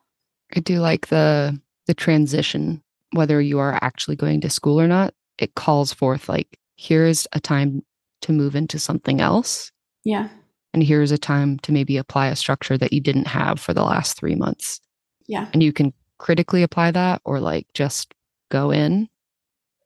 I 0.56 0.60
do 0.60 0.80
like 0.80 1.08
the 1.08 1.60
the 1.86 1.93
transition 1.93 2.84
whether 3.12 3.39
you 3.39 3.60
are 3.60 3.80
actually 3.82 4.17
going 4.17 4.41
to 4.41 4.50
school 4.50 4.82
or 4.82 4.88
not. 4.88 5.13
It 5.38 5.56
calls 5.56 5.93
forth 5.93 6.28
like 6.28 6.60
here's 6.76 7.28
a 7.32 7.39
time 7.39 7.84
to 8.24 8.34
move 8.34 8.56
into 8.56 8.80
something 8.80 9.22
else. 9.22 9.72
Yeah 10.04 10.30
and 10.73 10.84
here's 10.84 11.12
a 11.12 11.17
time 11.17 11.58
to 11.60 11.71
maybe 11.71 11.97
apply 11.97 12.27
a 12.27 12.36
structure 12.36 12.77
that 12.77 12.93
you 12.93 13.01
didn't 13.01 13.27
have 13.27 13.60
for 13.60 13.73
the 13.73 13.84
last 13.84 14.17
three 14.17 14.36
months 14.36 14.80
yeah 15.27 15.47
and 15.53 15.62
you 15.63 15.73
can 15.73 15.93
critically 16.17 16.63
apply 16.63 16.91
that 16.91 17.21
or 17.25 17.39
like 17.39 17.67
just 17.73 18.13
go 18.49 18.71
in. 18.71 19.08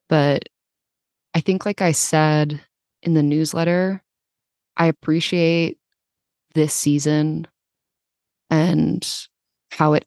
But 0.10 0.50
I 1.34 1.42
think, 1.42 1.66
like 1.66 1.82
I 1.82 1.92
said 1.92 2.62
in 3.02 3.14
the 3.14 3.24
newsletter, 3.24 4.04
I 4.78 4.88
appreciate 4.88 5.78
this 6.54 6.74
season 6.74 7.48
and 8.50 9.08
how 9.72 9.94
it 9.94 10.06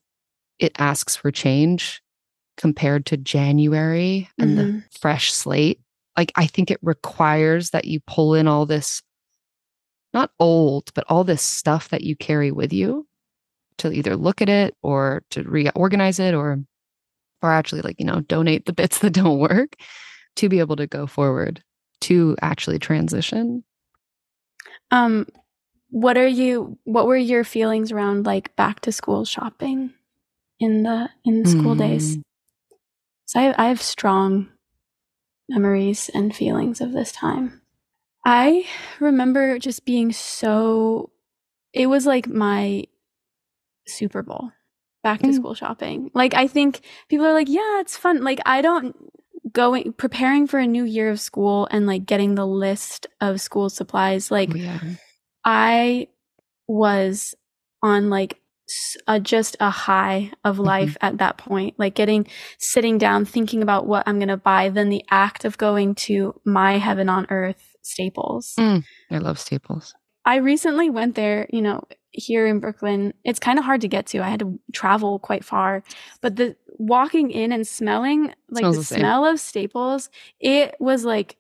it 0.59 0.73
asks 0.79 1.17
for 1.17 1.31
change 1.31 2.01
compared 2.57 3.07
to 3.07 3.17
January 3.17 4.29
and 4.39 4.57
Mhm. 4.57 4.83
the 4.93 4.99
fresh 4.99 5.33
slate. 5.33 5.81
Like, 6.17 6.33
I 6.37 6.47
think 6.47 6.71
it 6.71 6.79
requires 6.81 7.71
that 7.71 7.87
you 7.87 8.01
pull 8.07 8.35
in 8.35 8.47
all 8.47 8.65
this, 8.67 9.03
not 10.15 10.31
old, 10.39 10.93
but 10.95 11.05
all 11.09 11.25
this 11.25 11.43
stuff 11.43 11.89
that 11.91 12.03
you 12.03 12.17
carry 12.17 12.51
with 12.53 12.73
you 12.73 13.07
to 13.79 13.93
either 13.93 14.17
look 14.17 14.41
at 14.41 14.49
it 14.49 14.77
or 14.83 15.23
to 15.31 15.43
reorganize 15.43 16.19
it 16.19 16.35
or 16.35 16.61
or 17.43 17.53
actually 17.53 17.83
like 17.83 17.99
you 17.99 18.07
know 18.07 18.21
donate 18.21 18.67
the 18.67 18.73
bits 18.73 18.99
that 19.01 19.11
don't 19.11 19.39
work 19.39 19.77
to 20.37 20.49
be 20.49 20.61
able 20.61 20.77
to 20.77 20.87
go 20.87 21.07
forward 21.07 21.63
to 22.01 22.37
actually 22.43 22.79
transition 22.79 23.65
Um, 24.91 25.27
what 25.91 26.17
are 26.17 26.27
you? 26.27 26.79
What 26.85 27.07
were 27.07 27.17
your 27.17 27.45
feelings 27.45 27.93
around 27.93 28.27
like 28.27 28.55
back 28.57 28.81
to 28.81 28.93
school 28.93 29.25
shopping 29.25 29.93
in 30.61 30.83
the 30.83 31.11
in 31.25 31.43
the 31.43 31.49
school 31.49 31.75
days? 31.75 32.17
Mm. 32.17 32.23
So 33.27 33.41
I, 33.41 33.65
I 33.65 33.69
have 33.69 33.83
strong 33.83 34.49
memories 35.49 36.11
and 36.15 36.35
feelings 36.35 36.81
of 36.81 36.93
this 36.93 37.13
time. 37.13 37.63
I 38.25 38.67
remember 39.01 39.59
just 39.59 39.85
being 39.85 40.13
so. 40.13 41.11
It 41.73 41.87
was 41.87 42.07
like 42.07 42.29
my 42.29 42.85
Super 43.87 44.23
Bowl 44.23 44.53
back 45.03 45.21
to 45.21 45.27
Mm. 45.29 45.35
school 45.35 45.55
shopping. 45.55 46.11
Like 46.15 46.35
I 46.35 46.47
think 46.47 46.81
people 47.09 47.27
are 47.27 47.33
like, 47.33 47.49
yeah, 47.49 47.81
it's 47.81 47.97
fun. 47.97 48.23
Like 48.25 48.41
I 48.47 48.63
don't 48.63 48.97
going 49.53 49.93
preparing 49.93 50.47
for 50.47 50.59
a 50.59 50.67
new 50.67 50.85
year 50.85 51.11
of 51.11 51.21
school 51.21 51.69
and 51.71 51.87
like 51.87 52.07
getting 52.07 52.35
the 52.35 52.47
list 52.47 53.07
of 53.21 53.41
school 53.41 53.69
supplies 53.69 54.31
like 54.31 54.51
Oh, 54.53 54.57
yeah 54.57 54.79
I 55.45 56.09
was 56.67 57.35
on 57.83 58.09
like 58.09 58.41
a, 59.07 59.21
just 59.21 59.57
a 59.61 59.69
high 59.69 60.33
of 60.43 60.59
life 60.59 60.97
at 61.03 61.19
that 61.19 61.37
point, 61.37 61.79
like 61.79 61.95
getting 61.95 62.27
sitting 62.59 62.97
down, 62.97 63.27
thinking 63.27 63.63
about 63.63 63.87
what 63.87 64.05
I'm 64.09 64.19
going 64.19 64.29
to 64.29 64.39
buy, 64.39 64.71
then 64.71 64.89
the 64.89 65.05
act 65.11 65.45
of 65.45 65.59
going 65.59 65.95
to 65.97 66.41
my 66.47 66.79
heaven 66.79 67.11
on 67.11 67.27
earth 67.29 67.74
staples. 67.85 68.55
Mm, 68.59 68.85
i 69.11 69.19
love 69.19 69.39
staples 69.39 69.95
I 70.25 70.37
recently 70.37 70.89
went 70.89 71.17
there, 71.17 71.47
you 71.51 71.61
know, 71.61 71.85
here 72.11 72.47
in 72.47 72.59
Brooklyn. 72.61 73.13
It's 73.25 73.39
kind 73.39 73.59
of 73.59 73.65
hard 73.65 73.83
to 73.83 73.89
get 73.89 74.07
to. 74.07 74.21
I 74.21 74.31
had 74.31 74.41
to 74.41 74.59
travel 74.73 75.19
quite 75.19 75.45
far, 75.45 75.83
but 76.21 76.37
the 76.37 76.57
walking 76.79 77.31
in 77.31 77.53
and 77.53 77.67
smelling 77.67 78.35
like 78.51 78.65
the, 78.65 78.73
the 78.73 78.85
smell 78.85 79.27
of 79.27 79.39
staples, 79.39 80.09
it 80.41 80.77
was 80.81 81.05
like 81.05 81.37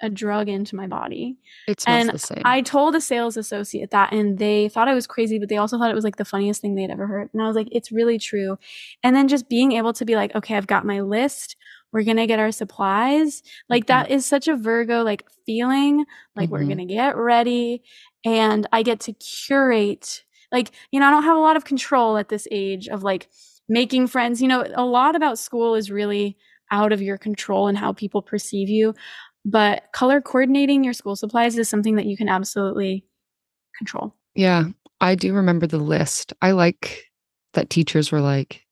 a 0.00 0.10
drug 0.10 0.48
into 0.48 0.76
my 0.76 0.86
body. 0.86 1.38
it 1.68 1.80
smells 1.80 2.00
And 2.00 2.14
the 2.14 2.18
same 2.18 2.42
I 2.44 2.60
told 2.60 2.94
a 2.94 3.00
sales 3.00 3.36
associate 3.36 3.90
that, 3.92 4.12
and 4.12 4.38
they 4.38 4.68
thought 4.68 4.88
I 4.88 4.94
was 4.94 5.06
crazy, 5.06 5.38
but 5.38 5.48
they 5.48 5.56
also 5.56 5.78
thought 5.78 5.90
it 5.90 5.94
was 5.94 6.04
like 6.04 6.16
the 6.16 6.24
funniest 6.24 6.60
thing 6.60 6.74
they'd 6.74 6.90
ever 6.90 7.06
heard. 7.06 7.30
And 7.32 7.40
I 7.40 7.46
was 7.46 7.56
like, 7.56 7.68
it's 7.70 7.92
really 7.92 8.18
true. 8.18 8.58
And 9.02 9.14
then 9.14 9.28
just 9.28 9.48
being 9.48 9.72
able 9.72 9.92
to 9.94 10.04
be 10.04 10.16
like, 10.16 10.34
okay, 10.34 10.56
I've 10.56 10.66
got 10.66 10.84
my 10.84 11.00
list. 11.00 11.56
We're 11.94 12.02
going 12.02 12.18
to 12.18 12.26
get 12.26 12.38
our 12.40 12.52
supplies. 12.52 13.42
Like, 13.70 13.84
Mhm. 13.84 13.86
that 13.86 14.10
is 14.10 14.26
such 14.26 14.48
a 14.48 14.56
Virgo 14.56 15.02
like 15.02 15.24
feeling. 15.46 16.04
Like, 16.36 16.50
we're 16.50 16.60
Mhm. 16.60 16.66
going 16.66 16.88
to 16.88 16.94
get 16.94 17.16
ready, 17.16 17.82
and 18.24 18.66
I 18.72 18.82
get 18.82 19.00
to 19.00 19.12
curate. 19.14 20.24
Like, 20.52 20.72
you 20.90 21.00
know, 21.00 21.06
I 21.06 21.10
don't 21.10 21.22
have 21.22 21.36
a 21.36 21.40
lot 21.40 21.56
of 21.56 21.64
control 21.64 22.18
at 22.18 22.28
this 22.28 22.46
age 22.50 22.88
of 22.88 23.02
like 23.02 23.28
making 23.68 24.08
friends. 24.08 24.42
You 24.42 24.48
know, 24.48 24.64
a 24.74 24.84
lot 24.84 25.16
about 25.16 25.38
school 25.38 25.74
is 25.74 25.90
really 25.90 26.36
out 26.70 26.92
of 26.92 27.00
your 27.00 27.16
control 27.16 27.68
and 27.68 27.78
how 27.78 27.92
people 27.92 28.20
perceive 28.22 28.68
you 28.68 28.94
but 29.46 29.84
color 29.92 30.22
coordinating 30.22 30.82
your 30.82 30.94
school 30.94 31.14
supplies 31.14 31.58
is 31.58 31.68
something 31.68 31.96
that 31.96 32.06
you 32.06 32.16
can 32.16 32.30
absolutely 32.30 33.04
control. 33.76 34.14
Yeah, 34.34 34.68
I 35.02 35.14
do 35.16 35.34
remember 35.34 35.66
the 35.66 35.76
list. 35.76 36.32
I 36.40 36.52
like 36.52 37.04
that 37.52 37.68
teachers 37.68 38.10
were 38.10 38.22
like, 38.22 38.64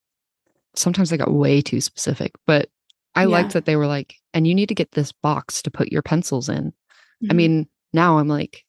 sometimes 0.75 1.11
they 1.11 1.19
got 1.19 1.31
way 1.31 1.61
too 1.61 1.83
specific, 1.83 2.33
but 2.47 2.71
I 3.15 3.25
liked 3.27 3.53
that 3.53 3.65
they 3.67 3.77
were 3.77 3.87
like, 3.87 4.17
and 4.33 4.47
you 4.47 4.55
need 4.55 4.69
to 4.69 4.75
get 4.75 4.93
this 4.93 5.13
box 5.13 5.63
to 5.63 5.71
put 5.71 5.93
your 5.93 6.03
pencils 6.03 6.49
in. 6.49 6.73
I 7.31 7.33
Mhm. 7.33 7.37
mean, 7.37 7.69
now 7.93 8.19
I'm 8.19 8.29
like, 8.29 8.65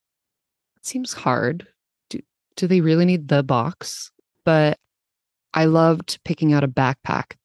it 0.75 0.85
seems 0.85 1.13
hard. 1.13 1.67
Do, 2.09 2.19
do 2.57 2.67
they 2.67 2.81
really 2.81 3.05
need 3.05 3.27
the 3.29 3.41
box? 3.43 4.11
But 4.45 4.79
I 5.53 5.65
loved 5.65 6.19
picking 6.25 6.51
out 6.53 6.63
a 6.63 6.67
backpack. 6.67 7.37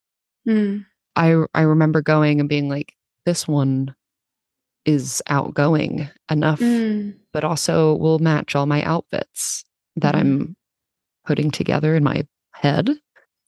Mm. 0.47 0.87
I 1.15 1.45
I 1.55 1.63
remember 1.63 2.03
going 2.03 2.41
and 2.41 2.49
being 2.49 2.69
like, 2.69 2.95
this 3.27 3.47
one 3.47 3.95
is 4.85 5.23
outgoing 5.29 6.09
enough 6.31 6.61
Mm. 6.61 7.15
but 7.33 7.45
also 7.45 7.95
will 7.97 8.19
match 8.21 8.55
all 8.57 8.67
my 8.67 8.83
outfits 8.85 9.65
that 9.97 10.15
Mhm. 10.15 10.19
I'm 10.21 10.57
putting 11.27 11.51
together 11.51 11.95
in 11.95 12.03
my 12.03 12.27
head. 12.53 12.91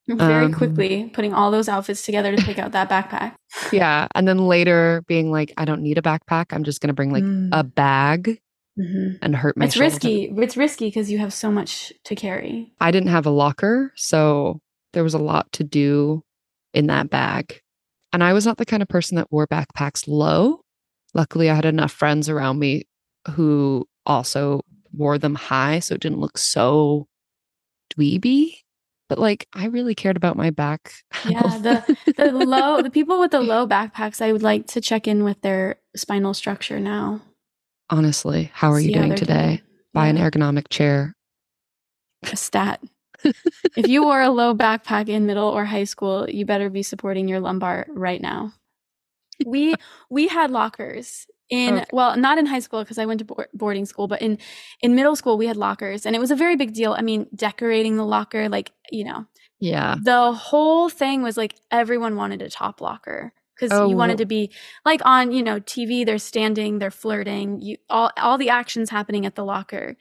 Very 0.08 0.46
Um, 0.46 0.52
quickly 0.54 1.08
putting 1.12 1.32
all 1.32 1.50
those 1.50 1.68
outfits 1.68 2.04
together 2.04 2.34
to 2.34 2.42
pick 2.42 2.58
out 2.58 2.72
that 2.72 2.88
backpack. 2.90 3.34
Yeah. 3.72 4.08
And 4.14 4.26
then 4.26 4.38
later 4.38 5.02
being 5.06 5.30
like, 5.30 5.52
I 5.56 5.64
don't 5.64 5.82
need 5.82 5.98
a 5.98 6.02
backpack. 6.02 6.46
I'm 6.52 6.64
just 6.64 6.80
going 6.80 6.88
to 6.88 6.94
bring 6.94 7.12
like 7.12 7.22
Mm. 7.22 7.50
a 7.52 7.62
bag 7.62 8.40
Mhm. 8.78 9.18
and 9.22 9.36
hurt 9.36 9.56
my 9.56 9.66
It's 9.66 9.74
shoulder. 9.74 9.84
risky. 9.84 10.24
It's 10.36 10.56
risky 10.56 10.86
because 10.86 11.10
you 11.12 11.18
have 11.18 11.32
so 11.32 11.50
much 11.52 11.92
to 12.04 12.16
carry. 12.16 12.72
I 12.80 12.90
didn't 12.90 13.10
have 13.10 13.24
a 13.26 13.30
locker. 13.30 13.92
So 13.94 14.60
there 14.94 15.04
was 15.04 15.14
a 15.14 15.18
lot 15.18 15.52
to 15.52 15.64
do 15.64 16.22
in 16.74 16.86
that 16.88 17.08
bag. 17.10 17.60
And 18.12 18.24
I 18.24 18.32
was 18.32 18.44
not 18.46 18.56
the 18.56 18.66
kind 18.66 18.82
of 18.82 18.88
person 18.88 19.14
that 19.16 19.30
wore 19.30 19.46
backpacks 19.46 20.08
low. 20.08 20.62
Luckily, 21.14 21.48
I 21.50 21.54
had 21.54 21.64
enough 21.64 21.92
friends 21.92 22.28
around 22.28 22.58
me 22.58 22.84
who 23.32 23.86
also 24.06 24.62
wore 24.92 25.18
them 25.18 25.36
high. 25.36 25.78
So 25.78 25.94
it 25.94 26.00
didn't 26.00 26.18
look 26.18 26.36
so 26.38 27.06
dweeby. 27.96 28.54
But 29.10 29.18
like, 29.18 29.48
I 29.52 29.66
really 29.66 29.96
cared 29.96 30.16
about 30.16 30.36
my 30.36 30.50
back. 30.50 30.94
Yeah, 31.28 31.58
the 31.58 31.98
the 32.16 32.30
low 32.32 32.80
the 32.80 32.90
people 32.90 33.18
with 33.20 33.32
the 33.32 33.40
low 33.40 33.66
backpacks, 33.66 34.22
I 34.22 34.32
would 34.32 34.42
like 34.42 34.68
to 34.68 34.80
check 34.80 35.06
in 35.06 35.24
with 35.24 35.42
their 35.42 35.76
spinal 35.96 36.32
structure 36.32 36.80
now. 36.80 37.20
Honestly, 37.90 38.50
how 38.54 38.70
are 38.72 38.80
you 38.80 38.86
See 38.86 38.92
how 38.94 39.02
doing 39.02 39.16
today? 39.16 39.46
doing. 39.56 39.60
Buy 39.92 40.06
an 40.06 40.16
ergonomic 40.16 40.68
chair. 40.68 41.12
a 42.22 42.36
stat. 42.36 42.80
if 43.76 43.88
you 43.88 44.04
wore 44.04 44.22
a 44.22 44.30
low 44.30 44.54
backpack 44.54 45.08
in 45.08 45.26
middle 45.26 45.48
or 45.48 45.64
high 45.64 45.84
school, 45.84 46.30
you 46.30 46.46
better 46.46 46.70
be 46.70 46.82
supporting 46.84 47.28
your 47.28 47.40
lumbar 47.40 47.86
right 47.90 48.22
now. 48.22 48.52
We 49.44 49.74
we 50.08 50.28
had 50.28 50.50
lockers 50.52 51.26
in 51.50 51.74
Okay. 51.78 51.84
well, 51.92 52.16
not 52.16 52.38
in 52.38 52.46
high 52.46 52.60
school 52.60 52.82
because 52.82 52.98
I 52.98 53.06
went 53.06 53.18
to 53.18 53.24
board, 53.24 53.48
boarding 53.52 53.84
school, 53.86 54.06
but 54.08 54.22
in 54.22 54.38
in 54.80 54.94
middle 54.94 55.16
school 55.16 55.36
we 55.36 55.46
had 55.46 55.56
lockers, 55.56 56.06
and 56.06 56.14
it 56.16 56.18
was 56.20 56.30
a 56.30 56.36
very 56.36 56.56
big 56.56 56.72
deal. 56.72 56.92
I 56.96 57.02
mean, 57.02 57.26
decorating 57.34 57.96
the 57.96 58.04
locker, 58.06 58.48
like 58.48 58.72
you 58.90 59.04
know, 59.04 59.26
Yeah. 59.58 59.96
the 60.02 60.32
whole 60.32 60.88
thing 60.88 61.22
was 61.22 61.36
like 61.36 61.56
everyone 61.70 62.16
wanted 62.16 62.40
a 62.42 62.48
top 62.50 62.80
locker 62.80 63.32
because 63.56 63.72
Oh, 63.78 63.88
you 63.88 63.96
wanted 63.96 64.14
oh. 64.14 64.24
to 64.24 64.26
be 64.26 64.50
like 64.86 65.00
on 65.04 65.32
you 65.32 65.42
know 65.42 65.60
TV. 65.60 66.04
They're 66.06 66.18
standing, 66.18 66.78
they're 66.78 66.90
flirting, 66.90 67.60
you 67.60 67.76
all 67.90 68.10
all 68.16 68.38
the 68.38 68.50
actions 68.50 68.90
happening 68.90 69.26
at 69.26 69.34
the 69.34 69.44
locker. 69.44 69.96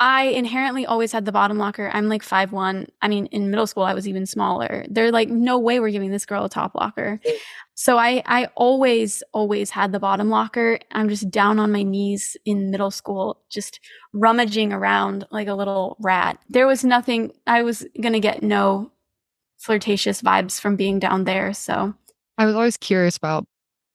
I 0.00 0.24
inherently 0.24 0.84
always 0.84 1.12
had 1.12 1.24
the 1.24 1.30
bottom 1.32 1.56
locker. 1.56 1.88
I'm 1.94 2.08
like 2.08 2.22
five 2.24 2.50
one. 2.52 2.88
I 3.00 3.06
mean, 3.08 3.26
in 3.26 3.50
middle 3.50 3.66
school, 3.66 3.84
I 3.84 3.94
was 3.94 4.08
even 4.08 4.26
smaller. 4.26 4.84
They're 4.90 5.12
like, 5.12 5.28
no 5.28 5.56
way, 5.58 5.78
we're 5.78 5.90
giving 5.90 6.10
this 6.10 6.26
girl 6.26 6.44
a 6.44 6.48
top 6.50 6.74
locker. 6.74 7.20
So 7.74 7.98
I 7.98 8.22
I 8.26 8.46
always 8.54 9.22
always 9.32 9.70
had 9.70 9.92
the 9.92 10.00
bottom 10.00 10.30
locker. 10.30 10.78
I'm 10.92 11.08
just 11.08 11.30
down 11.30 11.58
on 11.58 11.72
my 11.72 11.82
knees 11.82 12.36
in 12.44 12.70
middle 12.70 12.90
school, 12.90 13.42
just 13.50 13.80
rummaging 14.12 14.72
around 14.72 15.26
like 15.30 15.48
a 15.48 15.54
little 15.54 15.96
rat. 16.00 16.38
There 16.48 16.66
was 16.66 16.84
nothing. 16.84 17.32
I 17.46 17.62
was 17.62 17.84
gonna 18.00 18.20
get 18.20 18.42
no 18.42 18.92
flirtatious 19.58 20.22
vibes 20.22 20.60
from 20.60 20.76
being 20.76 20.98
down 20.98 21.24
there. 21.24 21.52
So 21.52 21.94
I 22.38 22.46
was 22.46 22.54
always 22.54 22.76
curious 22.76 23.16
about 23.16 23.46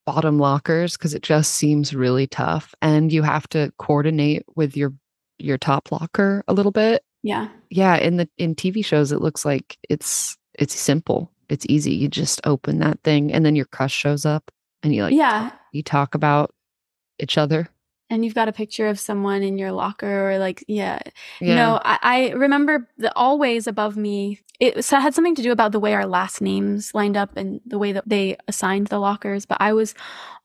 bottom 0.06 0.40
lockers 0.40 0.98
because 0.98 1.14
it 1.14 1.22
just 1.22 1.54
seems 1.54 1.94
really 1.94 2.26
tough 2.26 2.74
and 2.82 3.12
you 3.14 3.22
have 3.22 3.48
to 3.50 3.72
coordinate 3.78 4.44
with 4.56 4.76
your 4.76 4.94
your 5.38 5.58
top 5.58 5.92
locker 5.92 6.44
a 6.48 6.54
little 6.54 6.72
bit. 6.72 7.04
yeah, 7.24 7.50
Yeah, 7.70 7.96
in 7.96 8.18
the 8.18 8.28
in 8.38 8.56
TV 8.56 8.84
shows 8.84 9.12
it 9.12 9.22
looks 9.22 9.46
like 9.46 9.78
it's 9.90 10.36
it's 10.56 10.74
simple. 10.74 11.32
It's 11.50 11.66
easy. 11.70 11.94
You 11.94 12.08
just 12.08 12.42
open 12.46 12.80
that 12.80 13.02
thing 13.04 13.34
and 13.34 13.46
then 13.46 13.56
your 13.56 13.66
crush 13.66 13.94
shows 13.94 14.26
up 14.26 14.52
and 14.84 14.94
you 14.94 15.04
like 15.04 15.14
yeah. 15.14 15.52
you 15.72 15.84
talk 15.84 16.16
about 16.16 16.54
each 17.20 17.38
other. 17.38 17.70
And 18.12 18.26
you've 18.26 18.34
got 18.34 18.48
a 18.48 18.54
picture 18.54 18.88
of 18.88 19.00
someone 19.00 19.44
in 19.44 19.60
your 19.60 19.72
locker, 19.72 20.32
or 20.32 20.40
like, 20.40 20.64
yeah, 20.68 21.00
Yeah. 21.40 21.56
No, 21.56 21.80
I, 21.84 22.00
I 22.02 22.30
remember 22.32 22.88
the 22.98 23.16
always 23.16 23.68
above 23.68 23.98
me. 23.98 24.40
It 24.60 24.84
had 24.88 25.14
something 25.14 25.36
to 25.36 25.44
do 25.44 25.52
about 25.52 25.74
the 25.74 25.80
way 25.80 25.94
our 25.94 26.08
last 26.08 26.42
names 26.42 26.96
lined 26.96 27.16
up 27.16 27.38
and 27.38 27.62
the 27.68 27.78
way 27.78 27.92
that 27.92 28.10
they 28.10 28.36
assigned 28.48 28.88
the 28.88 28.98
lockers. 28.98 29.46
But 29.46 29.60
I 29.62 29.74
was 29.74 29.94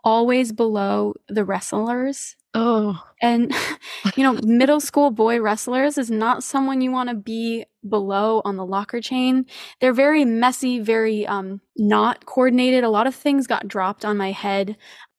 always 0.04 0.52
below 0.52 1.14
the 1.28 1.44
wrestlers. 1.44 2.36
Oh. 2.54 3.02
And, 3.20 3.52
you 4.16 4.22
know, 4.22 4.34
middle 4.44 4.80
school 4.80 5.10
boy 5.10 5.40
wrestlers 5.40 5.98
is 5.98 6.10
not 6.10 6.44
someone 6.44 6.80
you 6.80 6.90
want 6.92 7.08
to 7.08 7.14
be 7.14 7.64
below 7.88 8.42
on 8.44 8.56
the 8.56 8.64
locker 8.64 9.00
chain. 9.00 9.46
They're 9.80 9.92
very 9.92 10.24
messy, 10.24 10.80
very 10.80 11.26
um, 11.26 11.60
not 11.76 12.26
coordinated. 12.26 12.84
A 12.84 12.88
lot 12.90 13.06
of 13.06 13.14
things 13.14 13.46
got 13.46 13.66
dropped 13.68 14.04
on 14.04 14.16
my 14.16 14.30
head. 14.30 14.76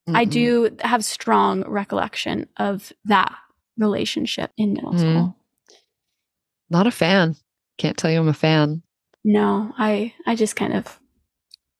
I 0.08 0.26
Mm-mm. 0.26 0.30
do 0.30 0.78
have 0.82 1.04
strong 1.04 1.64
recollection 1.68 2.48
of 2.58 2.94
that 3.06 3.36
relationship 3.78 4.52
in 4.58 4.74
middle 4.74 4.94
Mhm. 4.94 5.00
school. 5.00 5.36
Not 6.70 6.88
a 6.88 6.92
fan. 6.92 7.36
Can't 7.78 7.98
tell 7.98 8.10
you 8.12 8.20
I'm 8.20 8.28
a 8.28 8.34
fan. 8.34 8.82
No, 9.24 9.74
I 9.78 10.14
I 10.26 10.36
just 10.36 10.56
kind 10.56 10.74
of 10.74 11.00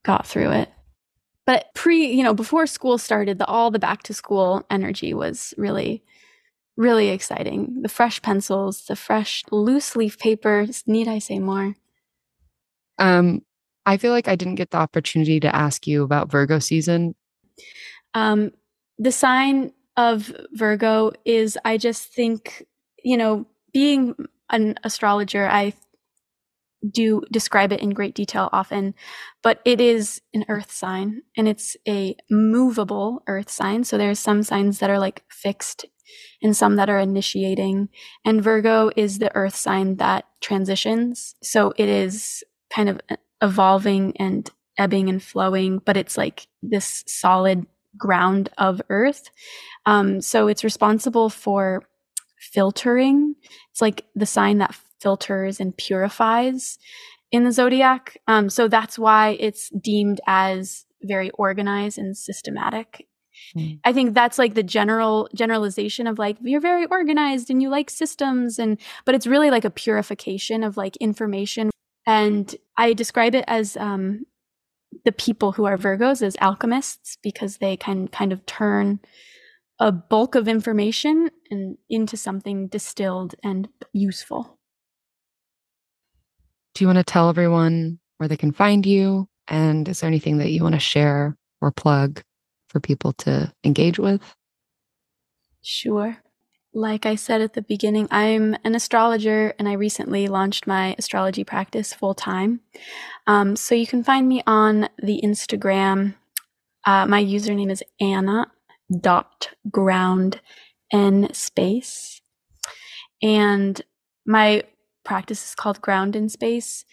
got 0.04 0.26
through 0.28 0.52
it. 0.52 0.70
But 1.46 1.68
pre, 1.76 2.08
you 2.08 2.24
know, 2.24 2.34
before 2.34 2.66
school 2.66 2.98
started, 2.98 3.38
the 3.38 3.46
all 3.46 3.70
the 3.70 3.80
back 3.80 4.04
to 4.04 4.14
school 4.14 4.66
energy 4.70 5.14
was 5.14 5.54
really 5.58 6.04
really 6.78 7.10
exciting. 7.10 7.82
The 7.84 7.90
fresh 7.90 8.22
pencils, 8.22 8.86
the 8.86 8.98
fresh 8.98 9.44
loose 9.50 9.96
leaf 9.96 10.20
paper, 10.20 10.68
need 10.86 11.08
I 11.08 11.20
say 11.20 11.40
more? 11.40 11.76
Um 12.98 13.42
I 13.86 13.98
feel 13.98 14.12
like 14.12 14.28
I 14.28 14.36
didn't 14.36 14.56
get 14.56 14.72
the 14.72 14.78
opportunity 14.78 15.40
to 15.40 15.56
ask 15.56 15.86
you 15.86 16.04
about 16.04 16.32
Virgo 16.32 16.60
season. 16.60 17.16
Um 18.14 18.52
the 18.98 19.12
sign 19.12 19.72
of 19.98 20.34
Virgo 20.54 21.12
is 21.24 21.58
I 21.64 21.78
just 21.78 22.14
think, 22.14 22.66
you 23.04 23.18
know, 23.18 23.46
being 23.74 24.16
an 24.50 24.76
astrologer, 24.84 25.48
I 25.48 25.74
do 26.90 27.22
describe 27.32 27.72
it 27.72 27.80
in 27.80 27.92
great 27.92 28.16
detail 28.16 28.50
often, 28.52 28.94
but 29.42 29.60
it 29.66 29.82
is 29.82 30.22
an 30.34 30.46
earth 30.50 30.72
sign 30.72 31.22
and 31.38 31.48
it's 31.48 31.78
a 31.88 32.16
movable 32.30 33.24
earth 33.28 33.50
sign. 33.50 33.84
So 33.84 33.98
there's 33.98 34.20
some 34.20 34.44
signs 34.44 34.80
that 34.80 34.90
are 34.90 35.00
like 35.00 35.24
fixed 35.30 35.86
and 36.42 36.56
some 36.56 36.76
that 36.76 36.90
are 36.90 37.00
initiating. 37.00 37.90
And 38.24 38.44
Virgo 38.44 38.92
is 38.96 39.20
the 39.20 39.36
earth 39.36 39.56
sign 39.56 39.98
that 39.98 40.26
transitions. 40.42 41.36
So 41.42 41.74
it 41.78 41.90
is 41.90 42.44
kind 42.70 42.90
of 42.90 43.00
evolving 43.42 44.16
and 44.18 44.50
ebbing 44.78 45.10
and 45.10 45.22
flowing, 45.22 45.80
but 45.80 45.98
it's 45.98 46.18
like 46.18 46.48
this 46.62 47.04
solid 47.08 47.66
ground 47.98 48.50
of 48.58 48.82
earth. 48.90 49.30
Um, 49.86 50.22
so 50.22 50.48
it's 50.48 50.64
responsible 50.64 51.30
for 51.30 51.84
filtering. 52.38 53.36
It's 53.72 53.82
like 53.82 54.06
the 54.16 54.26
sign 54.26 54.60
that 54.60 54.76
filters 55.00 55.60
and 55.60 55.76
purifies 55.76 56.78
in 57.32 57.44
the 57.44 57.52
zodiac. 57.52 58.18
Um, 58.28 58.50
so 58.50 58.68
that's 58.68 58.98
why 58.98 59.38
it's 59.40 59.70
deemed 59.70 60.22
as 60.28 60.86
very 61.04 61.30
organized 61.32 61.98
and 61.98 62.16
systematic. 62.16 63.08
Mm. 63.56 63.80
I 63.84 63.94
think 63.94 64.14
that's 64.14 64.40
like 64.40 64.54
the 64.54 64.64
general 64.64 65.28
generalization 65.36 66.08
of 66.08 66.18
like 66.18 66.38
you're 66.42 66.62
very 66.62 66.86
organized 66.86 67.50
and 67.50 67.62
you 67.62 67.70
like 67.70 67.90
systems 67.90 68.58
and 68.58 68.80
but 69.04 69.14
it's 69.14 69.28
really 69.28 69.52
like 69.52 69.66
a 69.66 69.70
purification 69.70 70.64
of 70.64 70.78
like 70.78 70.96
information 70.98 71.70
and 72.08 72.56
I 72.78 72.94
describe 72.94 73.36
it 73.36 73.46
as 73.48 73.76
um, 73.78 74.26
the 75.04 75.12
people 75.12 75.54
who 75.54 75.66
are 75.66 75.78
Virgos 75.78 76.22
as 76.22 76.38
alchemists 76.40 77.18
because 77.22 77.58
they 77.58 77.76
can 77.76 78.08
kind 78.08 78.32
of 78.32 78.46
turn 78.46 79.00
a 79.80 79.92
bulk 79.92 80.36
of 80.36 80.48
information 80.48 81.30
and 81.52 81.78
into 81.90 82.16
something 82.16 82.68
distilled 82.68 83.36
and 83.44 83.68
useful. 83.92 84.55
Do 86.76 86.84
you 86.84 86.88
want 86.88 86.98
to 86.98 87.06
tell 87.06 87.30
everyone 87.30 88.00
where 88.18 88.28
they 88.28 88.38
can 88.38 88.52
find 88.52 88.86
you? 88.86 89.30
And 89.48 89.88
is 89.88 90.02
there 90.02 90.10
anything 90.10 90.40
that 90.40 90.52
you 90.52 90.62
want 90.62 90.76
to 90.76 90.80
share 90.80 91.38
or 91.62 91.72
plug 91.72 92.22
for 92.68 92.82
people 92.82 93.14
to 93.14 93.54
engage 93.64 93.98
with? 93.98 94.22
Sure. 95.62 96.18
Like 96.74 97.06
I 97.06 97.16
said 97.16 97.40
at 97.40 97.54
the 97.54 97.62
beginning, 97.62 98.10
I'm 98.12 98.58
an 98.66 98.76
astrologer 98.76 99.54
and 99.58 99.70
I 99.70 99.74
recently 99.74 100.28
launched 100.28 100.68
my 100.68 100.94
astrology 100.98 101.46
practice 101.46 101.94
full 101.94 102.14
time. 102.14 102.60
Um, 103.26 103.56
so 103.56 103.74
you 103.74 103.88
can 103.88 104.04
find 104.04 104.28
me 104.28 104.44
on 104.46 104.90
the 105.02 105.22
Instagram. 105.24 106.16
Uh, 106.86 107.06
my 107.06 107.24
username 107.24 107.72
is 107.72 107.82
Anna 108.02 108.52
dot 109.00 109.52
ground 109.72 110.42
n 110.92 111.30
space. 111.32 112.20
And 113.24 113.82
my 114.26 114.64
practice 115.06 115.48
is 115.48 115.56
called 115.56 115.82
Ground 115.82 116.16
and 116.16 116.32
Space. 116.32 116.84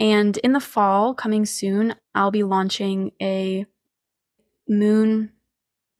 And 0.00 0.36
in 0.38 0.52
the 0.52 0.60
fall, 0.60 1.14
coming 1.14 1.44
soon, 1.44 1.94
I'll 2.14 2.30
be 2.30 2.42
launching 2.42 3.12
a 3.20 3.66
moon 4.68 5.32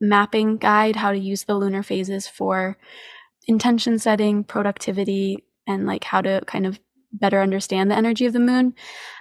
mapping 0.00 0.56
guide, 0.56 0.96
how 0.96 1.12
to 1.12 1.18
use 1.18 1.44
the 1.44 1.54
lunar 1.54 1.82
phases 1.82 2.26
for 2.28 2.76
intention 3.46 3.98
setting, 3.98 4.44
productivity, 4.44 5.44
and 5.66 5.86
like 5.86 6.04
how 6.04 6.20
to 6.20 6.42
kind 6.46 6.66
of 6.66 6.78
better 7.12 7.40
understand 7.40 7.90
the 7.90 7.96
energy 7.96 8.26
of 8.26 8.32
the 8.32 8.40
moon. 8.40 8.74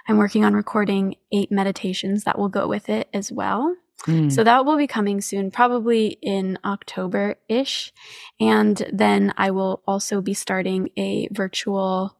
I'm 0.06 0.18
working 0.18 0.44
on 0.44 0.54
recording 0.54 1.16
eight 1.32 1.50
meditations 1.50 2.24
that 2.24 2.38
will 2.38 2.48
go 2.48 2.68
with 2.68 2.88
it 2.88 3.08
as 3.12 3.32
well. 3.32 3.74
Mm. 4.06 4.30
So 4.30 4.44
that 4.44 4.64
will 4.64 4.76
be 4.76 4.86
coming 4.86 5.20
soon, 5.20 5.50
probably 5.50 6.18
in 6.22 6.58
October 6.64 7.36
ish. 7.48 7.92
And 8.38 8.86
then 8.92 9.34
I 9.36 9.50
will 9.50 9.82
also 9.86 10.20
be 10.20 10.34
starting 10.34 10.90
a 10.96 11.28
virtual 11.32 12.17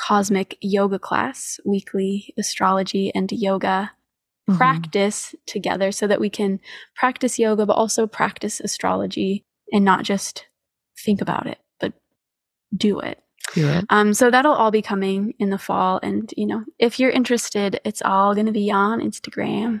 cosmic 0.00 0.56
yoga 0.60 0.98
class, 0.98 1.60
weekly 1.64 2.32
astrology 2.38 3.12
and 3.14 3.30
yoga 3.32 3.92
mm-hmm. 4.48 4.56
practice 4.56 5.34
together 5.46 5.92
so 5.92 6.06
that 6.06 6.20
we 6.20 6.30
can 6.30 6.60
practice 6.94 7.38
yoga, 7.38 7.66
but 7.66 7.74
also 7.74 8.06
practice 8.06 8.60
astrology 8.60 9.44
and 9.72 9.84
not 9.84 10.04
just 10.04 10.46
think 11.04 11.20
about 11.20 11.46
it, 11.46 11.58
but 11.78 11.92
do 12.74 13.00
it. 13.00 13.22
Do 13.54 13.68
it. 13.68 13.84
Um, 13.90 14.14
so 14.14 14.30
that'll 14.30 14.54
all 14.54 14.70
be 14.70 14.82
coming 14.82 15.34
in 15.38 15.50
the 15.50 15.58
fall. 15.58 15.98
And, 16.02 16.32
you 16.36 16.46
know, 16.46 16.64
if 16.78 17.00
you're 17.00 17.10
interested, 17.10 17.80
it's 17.84 18.02
all 18.02 18.34
going 18.34 18.46
to 18.46 18.52
be 18.52 18.70
on 18.70 19.00
Instagram. 19.00 19.80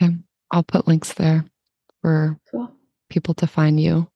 Okay. 0.00 0.14
I'll 0.50 0.62
put 0.62 0.86
links 0.86 1.14
there 1.14 1.44
for 2.00 2.38
cool. 2.50 2.70
people 3.08 3.34
to 3.34 3.46
find 3.46 3.80
you. 3.80 4.08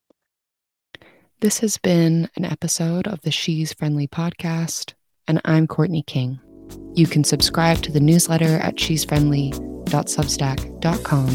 This 1.40 1.60
has 1.60 1.78
been 1.78 2.30
an 2.36 2.44
episode 2.44 3.06
of 3.06 3.20
the 3.22 3.30
She's 3.30 3.72
Friendly 3.72 4.06
podcast, 4.06 4.94
and 5.28 5.40
I'm 5.44 5.66
Courtney 5.66 6.02
King. 6.02 6.40
You 6.94 7.06
can 7.06 7.24
subscribe 7.24 7.82
to 7.82 7.92
the 7.92 8.00
newsletter 8.00 8.56
at 8.58 8.80
she'sfriendly.substack.com 8.80 11.28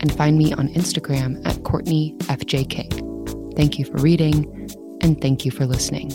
and 0.00 0.16
find 0.16 0.38
me 0.38 0.52
on 0.52 0.68
Instagram 0.68 1.44
at 1.46 1.62
Courtney 1.64 2.14
FJ 2.20 2.68
King. 2.68 2.90
Thank 3.56 3.78
you 3.78 3.84
for 3.84 3.98
reading, 3.98 4.70
and 5.00 5.20
thank 5.20 5.44
you 5.44 5.50
for 5.50 5.66
listening. 5.66 6.12